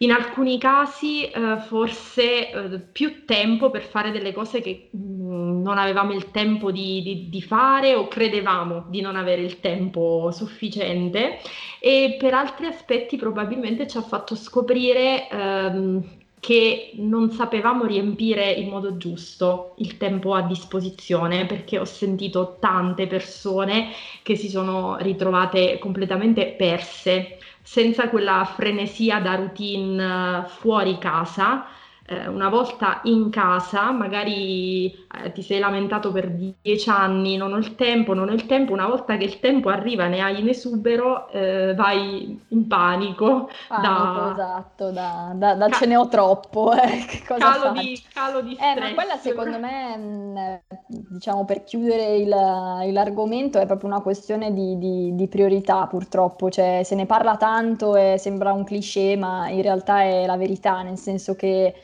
in 0.00 0.12
alcuni 0.12 0.58
casi 0.58 1.24
eh, 1.24 1.58
forse 1.58 2.50
eh, 2.50 2.78
più 2.78 3.24
tempo 3.24 3.70
per 3.70 3.82
fare 3.82 4.12
delle 4.12 4.32
cose 4.32 4.60
che 4.60 4.90
mh, 4.92 4.98
mm, 4.98 5.62
non 5.62 5.76
avevamo 5.76 6.12
il 6.12 6.30
tempo 6.30 6.70
di, 6.70 7.02
di, 7.02 7.28
di, 7.28 7.42
fare 7.42 7.94
o 7.96 8.06
credevamo 8.06 8.86
di 8.88 9.00
non 9.00 9.16
avere 9.16 9.42
il 9.42 9.58
tempo 9.58 10.30
sufficiente 10.30 11.40
e 11.80 12.16
per 12.16 12.32
altri 12.32 12.66
aspetti 12.66 13.16
probabilmente 13.16 13.88
ci 13.88 13.96
ha 13.96 14.02
fatto 14.02 14.36
scoprire 14.36 15.28
ehm, 15.28 16.17
che 16.40 16.92
non 16.96 17.30
sapevamo 17.30 17.84
riempire 17.84 18.50
in 18.52 18.68
modo 18.68 18.96
giusto 18.96 19.74
il 19.78 19.96
tempo 19.96 20.34
a 20.34 20.42
disposizione 20.42 21.46
perché 21.46 21.78
ho 21.78 21.84
sentito 21.84 22.56
tante 22.60 23.06
persone 23.06 23.90
che 24.22 24.36
si 24.36 24.48
sono 24.48 24.96
ritrovate 24.98 25.78
completamente 25.78 26.54
perse, 26.56 27.38
senza 27.62 28.08
quella 28.08 28.44
frenesia 28.44 29.20
da 29.20 29.34
routine 29.34 30.44
fuori 30.48 30.98
casa 30.98 31.66
eh, 32.10 32.26
una 32.26 32.48
volta 32.48 33.00
in 33.04 33.28
casa, 33.28 33.90
magari 33.90 34.90
eh, 34.90 35.32
ti 35.32 35.42
sei 35.42 35.58
lamentato 35.58 36.10
per 36.10 36.30
dieci 36.30 36.88
anni, 36.88 37.36
non 37.36 37.52
ho 37.52 37.58
il 37.58 37.74
tempo, 37.74 38.14
non 38.14 38.30
ho 38.30 38.32
il 38.32 38.46
tempo, 38.46 38.72
una 38.72 38.86
volta 38.86 39.18
che 39.18 39.24
il 39.24 39.40
tempo 39.40 39.68
arriva, 39.68 40.06
ne 40.06 40.20
hai 40.22 40.40
in 40.40 40.48
esubero, 40.48 41.28
eh, 41.28 41.74
vai 41.74 42.40
in 42.48 42.66
panico. 42.66 43.50
Panico, 43.66 43.82
da... 43.82 44.30
esatto, 44.32 44.90
da, 44.90 45.32
da, 45.34 45.54
da 45.54 45.68
Ca- 45.68 45.76
ce 45.76 45.84
ne 45.84 45.96
ho 45.96 46.08
troppo. 46.08 46.72
Eh, 46.72 47.04
calo, 47.26 47.72
di, 47.72 48.02
calo 48.10 48.40
di 48.40 48.54
stress. 48.54 48.76
Eh, 48.76 48.80
ma 48.80 48.94
quella 48.94 49.16
secondo 49.16 49.58
me, 49.58 49.96
mh, 49.98 50.60
diciamo 50.86 51.44
per 51.44 51.62
chiudere 51.64 52.16
il, 52.16 52.28
l'argomento, 52.28 53.58
è 53.58 53.66
proprio 53.66 53.90
una 53.90 54.00
questione 54.00 54.54
di, 54.54 54.78
di, 54.78 55.14
di 55.14 55.28
priorità 55.28 55.86
purtroppo, 55.86 56.48
cioè 56.48 56.80
se 56.84 56.94
ne 56.94 57.04
parla 57.04 57.36
tanto 57.36 57.96
e 57.96 58.16
sembra 58.18 58.54
un 58.54 58.64
cliché, 58.64 59.14
ma 59.16 59.50
in 59.50 59.60
realtà 59.60 60.02
è 60.04 60.24
la 60.24 60.38
verità, 60.38 60.80
nel 60.80 60.96
senso 60.96 61.34
che 61.36 61.74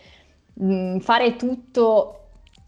mh, 0.55 0.99
fare 0.99 1.37
tutto 1.37 2.19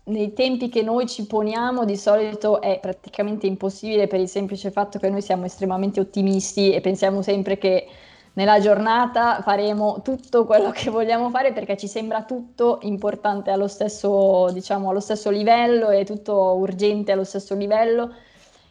nei 0.05 0.33
tempi 0.33 0.69
che 0.69 0.83
noi 0.83 1.07
ci 1.09 1.27
poniamo 1.27 1.85
di 1.85 1.97
solito 1.97 2.61
è 2.61 2.79
praticamente 2.81 3.47
impossibile 3.47 4.07
per 4.07 4.21
il 4.21 4.29
semplice 4.29 4.71
fatto 4.71 4.99
che 4.99 5.11
noi 5.11 5.21
siamo 5.23 5.45
estremamente 5.47 5.99
ottimisti 6.01 6.73
e 6.73 6.81
pensiamo 6.81 7.23
sempre 7.23 7.59
che 7.59 7.89
nella 8.35 8.61
giornata 8.61 9.41
faremo 9.43 10.03
tutto 10.03 10.45
quello 10.45 10.71
che 10.71 10.91
vogliamo 10.91 11.31
fare 11.31 11.53
perché 11.53 11.77
ci 11.77 11.89
sembra 11.89 12.23
tutto 12.25 12.79
importante 12.83 13.51
allo 13.51 13.67
stesso, 13.67 14.51
diciamo, 14.53 14.91
allo 14.91 15.01
stesso 15.01 15.31
livello 15.31 15.89
e 15.91 16.05
tutto 16.05 16.35
urgente 16.57 17.13
allo 17.13 17.25
stesso 17.25 17.55
livello 17.55 18.13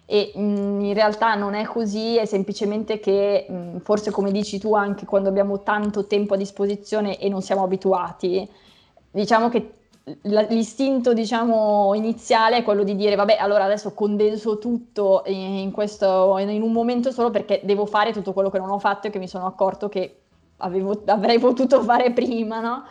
e 0.06 0.32
mh, 0.36 0.82
in 0.82 0.93
realtà 0.93 1.34
non 1.36 1.56
è 1.56 1.63
così, 1.65 2.17
è 2.17 2.25
semplicemente 2.25 2.99
che 2.99 3.45
mh, 3.49 3.78
forse 3.80 4.12
come 4.12 4.32
dici 4.32 4.60
tu 4.60 4.75
anche 4.75 5.06
quando 5.06 5.30
abbiamo 5.30 5.63
tanto 5.63 6.06
tempo 6.06 6.36
a 6.36 6.38
disposizione 6.38 7.17
e 7.19 7.28
non 7.30 7.41
siamo 7.41 7.63
abituati, 7.63 8.47
diciamo 9.15 9.49
che 9.49 9.71
l'istinto 10.49 11.13
diciamo, 11.13 11.93
iniziale 11.95 12.58
è 12.58 12.63
quello 12.63 12.84
di 12.84 12.95
dire 12.95 13.15
vabbè 13.15 13.38
allora 13.39 13.63
adesso 13.63 13.93
condenso 13.93 14.60
tutto 14.60 15.23
in, 15.25 15.71
questo, 15.71 16.38
in 16.38 16.62
un 16.62 16.71
momento 16.71 17.12
solo 17.12 17.32
perché 17.32 17.62
devo 17.63 17.88
fare 17.88 18.12
tutto 18.12 18.34
quello 18.34 18.51
che 18.51 18.60
non 18.60 18.69
ho 18.69 18.78
fatto 18.78 19.08
e 19.08 19.10
che 19.10 19.17
mi 19.17 19.28
sono 19.28 19.47
accorto 19.47 19.89
che 19.89 20.19
avevo, 20.58 21.01
avrei 21.06 21.39
potuto 21.39 21.82
fare 21.82 22.12
prima, 22.12 22.60
no? 22.60 22.84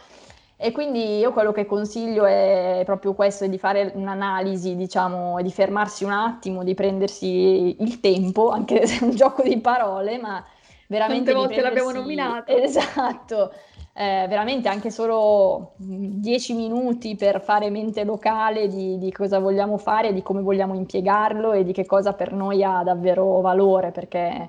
E 0.56 0.72
quindi 0.72 1.18
io 1.18 1.32
quello 1.32 1.52
che 1.52 1.66
consiglio 1.66 2.24
è 2.24 2.82
proprio 2.84 3.12
questo, 3.12 3.44
è 3.44 3.48
di 3.48 3.58
fare 3.58 3.92
un'analisi, 3.94 4.76
diciamo, 4.76 5.38
e 5.38 5.42
di 5.42 5.50
fermarsi 5.50 6.04
un 6.04 6.12
attimo, 6.12 6.64
di 6.64 6.74
prendersi 6.74 7.76
il 7.80 8.00
tempo, 8.00 8.50
anche 8.50 8.86
se 8.86 9.00
è 9.00 9.04
un 9.04 9.14
gioco 9.14 9.42
di 9.42 9.58
parole, 9.58 10.16
ma 10.18 10.42
veramente... 10.86 11.32
Quante 11.32 11.34
volte 11.34 11.60
prendersi... 11.60 11.84
l'abbiamo 11.84 12.00
nominato? 12.00 12.52
Esatto, 12.56 13.52
eh, 13.96 14.26
veramente 14.28 14.68
anche 14.68 14.90
solo 14.90 15.74
10 15.76 16.54
minuti 16.54 17.14
per 17.14 17.40
fare 17.40 17.70
mente 17.70 18.02
locale 18.02 18.66
di, 18.66 18.98
di, 18.98 19.12
cosa 19.12 19.38
vogliamo 19.38 19.78
fare, 19.78 20.12
di 20.12 20.20
come 20.20 20.42
vogliamo 20.42 20.74
impiegarlo 20.74 21.52
e 21.52 21.62
di 21.62 21.72
che 21.72 21.86
cosa 21.86 22.12
per 22.12 22.32
noi 22.32 22.64
ha 22.64 22.82
davvero 22.82 23.40
valore, 23.40 23.92
perché 23.92 24.48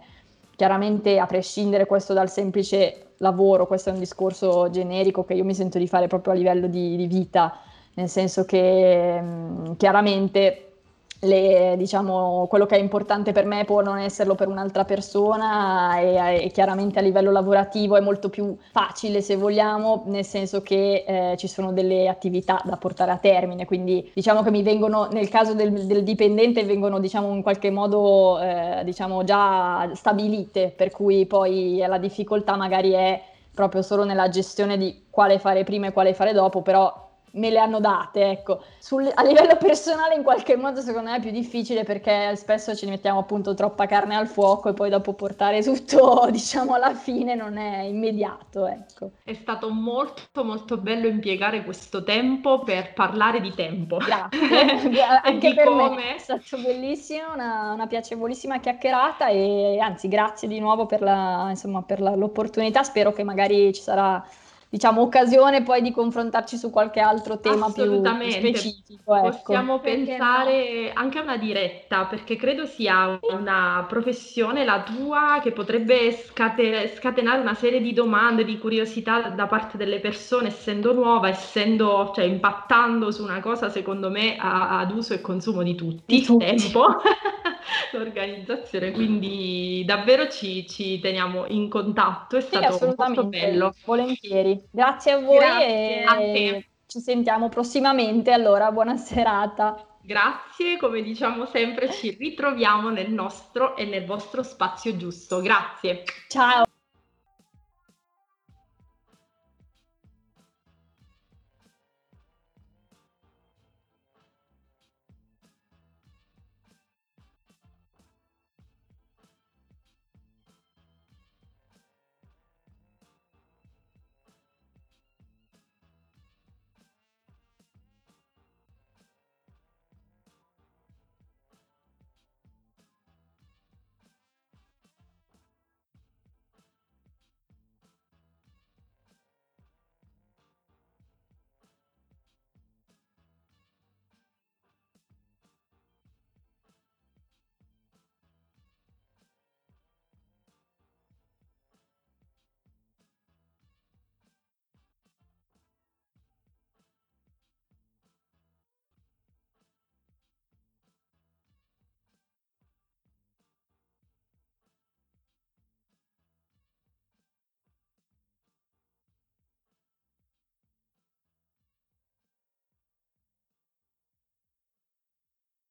chiaramente 0.56 1.20
a 1.20 1.28
prescindere 1.28 1.86
questo 1.86 2.14
dal 2.14 2.30
semplice 2.30 3.14
lavoro, 3.18 3.68
questo 3.68 3.90
è 3.90 3.94
un 3.94 4.00
discorso 4.00 4.70
generico 4.72 5.24
che 5.24 5.36
io 5.36 5.44
mi 5.44 5.54
sento 5.54 5.78
di 5.78 5.88
fare 5.88 6.08
proprio 6.08 6.34
a 6.34 6.36
livello 6.36 6.66
di, 6.66 6.96
di 6.96 7.06
vita, 7.06 7.60
nel 7.94 8.10
senso 8.10 8.46
che 8.46 9.22
mh, 9.22 9.76
chiaramente 9.78 10.75
le, 11.22 11.76
diciamo, 11.78 12.46
quello 12.48 12.66
che 12.66 12.76
è 12.76 12.80
importante 12.80 13.32
per 13.32 13.46
me 13.46 13.64
può 13.66 13.82
non 13.82 13.98
esserlo 13.98 14.36
per 14.36 14.48
un'altra 14.48 14.86
persona 14.86 16.00
e, 16.00 16.46
e, 16.46 16.52
chiaramente 16.52 17.00
a 17.00 17.02
livello 17.02 17.32
lavorativo 17.32 17.96
è 17.96 18.02
molto 18.02 18.30
più 18.30 18.56
facile 18.72 19.22
se 19.22 19.36
vogliamo, 19.36 20.04
nel 20.08 20.26
senso 20.26 20.62
che 20.62 21.04
eh, 21.08 21.36
ci 21.38 21.48
sono 21.48 21.72
delle 21.72 22.08
attività 22.08 22.62
da 22.64 22.78
portare 22.78 23.12
a 23.12 23.18
termine, 23.18 23.66
quindi 23.66 24.12
diciamo 24.14 24.44
che 24.44 24.52
mi 24.52 24.64
vengono, 24.64 25.08
nel 25.12 25.30
caso 25.30 25.54
del, 25.54 25.72
del 25.86 26.04
dipendente, 26.04 26.64
vengono 26.64 27.00
diciamo 27.00 27.34
in 27.34 27.42
qualche 27.42 27.72
modo 27.72 28.40
eh, 28.40 28.82
diciamo 28.84 29.24
già 29.24 29.90
stabilite, 29.94 30.74
per 30.76 30.92
cui 30.92 31.26
poi 31.26 31.84
la 31.88 31.98
difficoltà 31.98 32.56
magari 32.56 32.92
è 32.92 33.22
proprio 33.54 33.82
solo 33.82 34.04
nella 34.04 34.30
gestione 34.30 34.78
di 34.78 35.06
quale 35.10 35.40
fare 35.40 35.64
prima 35.64 35.88
e 35.88 35.94
quale 35.94 36.14
fare 36.14 36.34
dopo, 36.34 36.62
però 36.62 37.05
me 37.36 37.50
le 37.50 37.60
hanno 37.60 37.80
date, 37.80 38.30
ecco. 38.30 38.64
Sul, 38.80 39.10
a 39.14 39.24
livello 39.24 39.56
personale 39.58 40.16
in 40.16 40.24
qualche 40.24 40.56
modo 40.56 40.82
secondo 40.82 41.10
me 41.10 41.18
è 41.18 41.22
più 41.22 41.32
difficile 41.32 41.84
perché 41.84 42.36
spesso 42.36 42.76
ci 42.76 42.86
mettiamo 42.86 43.20
appunto 43.20 43.54
troppa 43.54 43.86
carne 43.86 44.16
al 44.16 44.28
fuoco 44.28 44.70
e 44.70 44.74
poi 44.74 44.90
dopo 44.90 45.14
portare 45.14 45.62
tutto 45.64 46.28
diciamo 46.32 46.74
alla 46.74 46.94
fine 46.94 47.36
non 47.36 47.58
è 47.58 47.82
immediato, 47.82 48.68
ecco. 48.68 49.12
È 49.24 49.34
stato 49.34 49.70
molto 49.70 50.44
molto 50.44 50.78
bello 50.78 51.08
impiegare 51.08 51.64
questo 51.64 52.04
tempo 52.04 52.60
per 52.60 52.94
parlare 52.94 53.42
di 53.42 53.54
tempo. 53.54 53.98
Grazie, 53.98 55.02
anche 55.24 55.54
per 55.54 55.66
come... 55.66 55.90
me 55.90 56.16
è 56.16 56.20
stato 56.20 56.58
bellissimo, 56.62 57.34
una, 57.34 57.74
una, 57.74 57.88
piacevolissima 57.88 58.60
chiacchierata 58.60 59.28
e 59.28 59.80
anzi 59.80 60.08
grazie 60.08 60.48
di 60.48 60.60
nuovo 60.60 60.86
per, 60.86 61.02
la, 61.02 61.48
insomma, 61.50 61.82
per 61.82 62.02
la, 62.02 62.16
l'opportunità, 62.16 62.84
spero 62.84 63.12
che 63.12 63.24
magari 63.24 63.74
ci 63.74 63.82
sarà 63.82 64.24
diciamo, 64.70 65.02
occasione 65.02 65.64
poi 65.64 65.82
di 65.82 65.92
confrontarci 65.92 66.58
su 66.58 66.70
qualche 66.70 67.00
altro 67.00 67.40
tema 67.40 67.72
più 67.72 68.02
specifico. 68.30 69.16
Ecco. 69.16 69.30
Possiamo 69.30 69.80
pensare 69.80 70.88
no? 70.88 71.00
anche 71.00 71.20
a 71.20 71.22
una 71.22 71.38
diretta, 71.38 72.06
perché 72.06 72.36
credo 72.36 72.66
sia 72.66 73.20
una 73.30 73.86
professione, 73.88 74.66
la 74.66 74.84
tua, 74.84 75.40
che 75.42 75.52
potrebbe 75.52 76.12
scate- 76.12 76.94
scatenare 76.96 77.42
una 77.42 77.54
serie 77.54 77.82
di 77.82 77.94
domande, 77.94 78.44
di 78.44 78.58
curiosità 78.58 79.30
da 79.30 79.48
parte 79.48 79.78
delle 79.78 80.00
persone, 80.00 80.48
essendo 80.48 80.94
nuova, 80.94 81.30
essendo, 81.30 82.12
cioè, 82.14 82.26
impattando 82.26 83.12
su 83.12 83.24
una 83.24 83.40
cosa, 83.40 83.70
secondo 83.70 84.10
me, 84.10 84.36
a- 84.38 84.80
ad 84.80 84.92
uso 84.92 85.14
e 85.14 85.22
consumo 85.22 85.64
di 85.64 85.76
tutti, 85.76 86.16
di 86.16 86.22
tutti. 86.22 86.46
tempo. 86.46 86.88
l'organizzazione, 87.92 88.92
quindi 88.92 89.84
davvero 89.86 90.28
ci, 90.30 90.68
ci, 90.68 91.00
teniamo 91.00 91.46
in 91.48 91.70
contatto, 91.70 92.38
è 92.38 92.42
sì, 92.42 92.48
stato 92.48 92.94
molto 92.98 93.26
bello. 93.26 93.74
Volentieri. 93.86 94.55
Grazie 94.72 95.12
a 95.12 95.20
voi 95.20 95.38
Grazie 95.38 96.04
e 96.46 96.56
a 96.58 96.64
ci 96.88 97.00
sentiamo 97.00 97.50
prossimamente, 97.50 98.32
allora 98.32 98.72
buona 98.72 98.96
serata. 98.96 99.86
Grazie, 100.02 100.78
come 100.78 101.02
diciamo 101.02 101.46
sempre 101.48 101.92
ci 101.92 102.12
ritroviamo 102.12 102.90
nel 102.90 103.12
nostro 103.12 103.76
e 103.76 103.86
nel 103.86 104.06
vostro 104.06 104.44
spazio 104.44 104.96
giusto. 104.96 105.42
Grazie. 105.42 106.04
Ciao. 106.28 106.66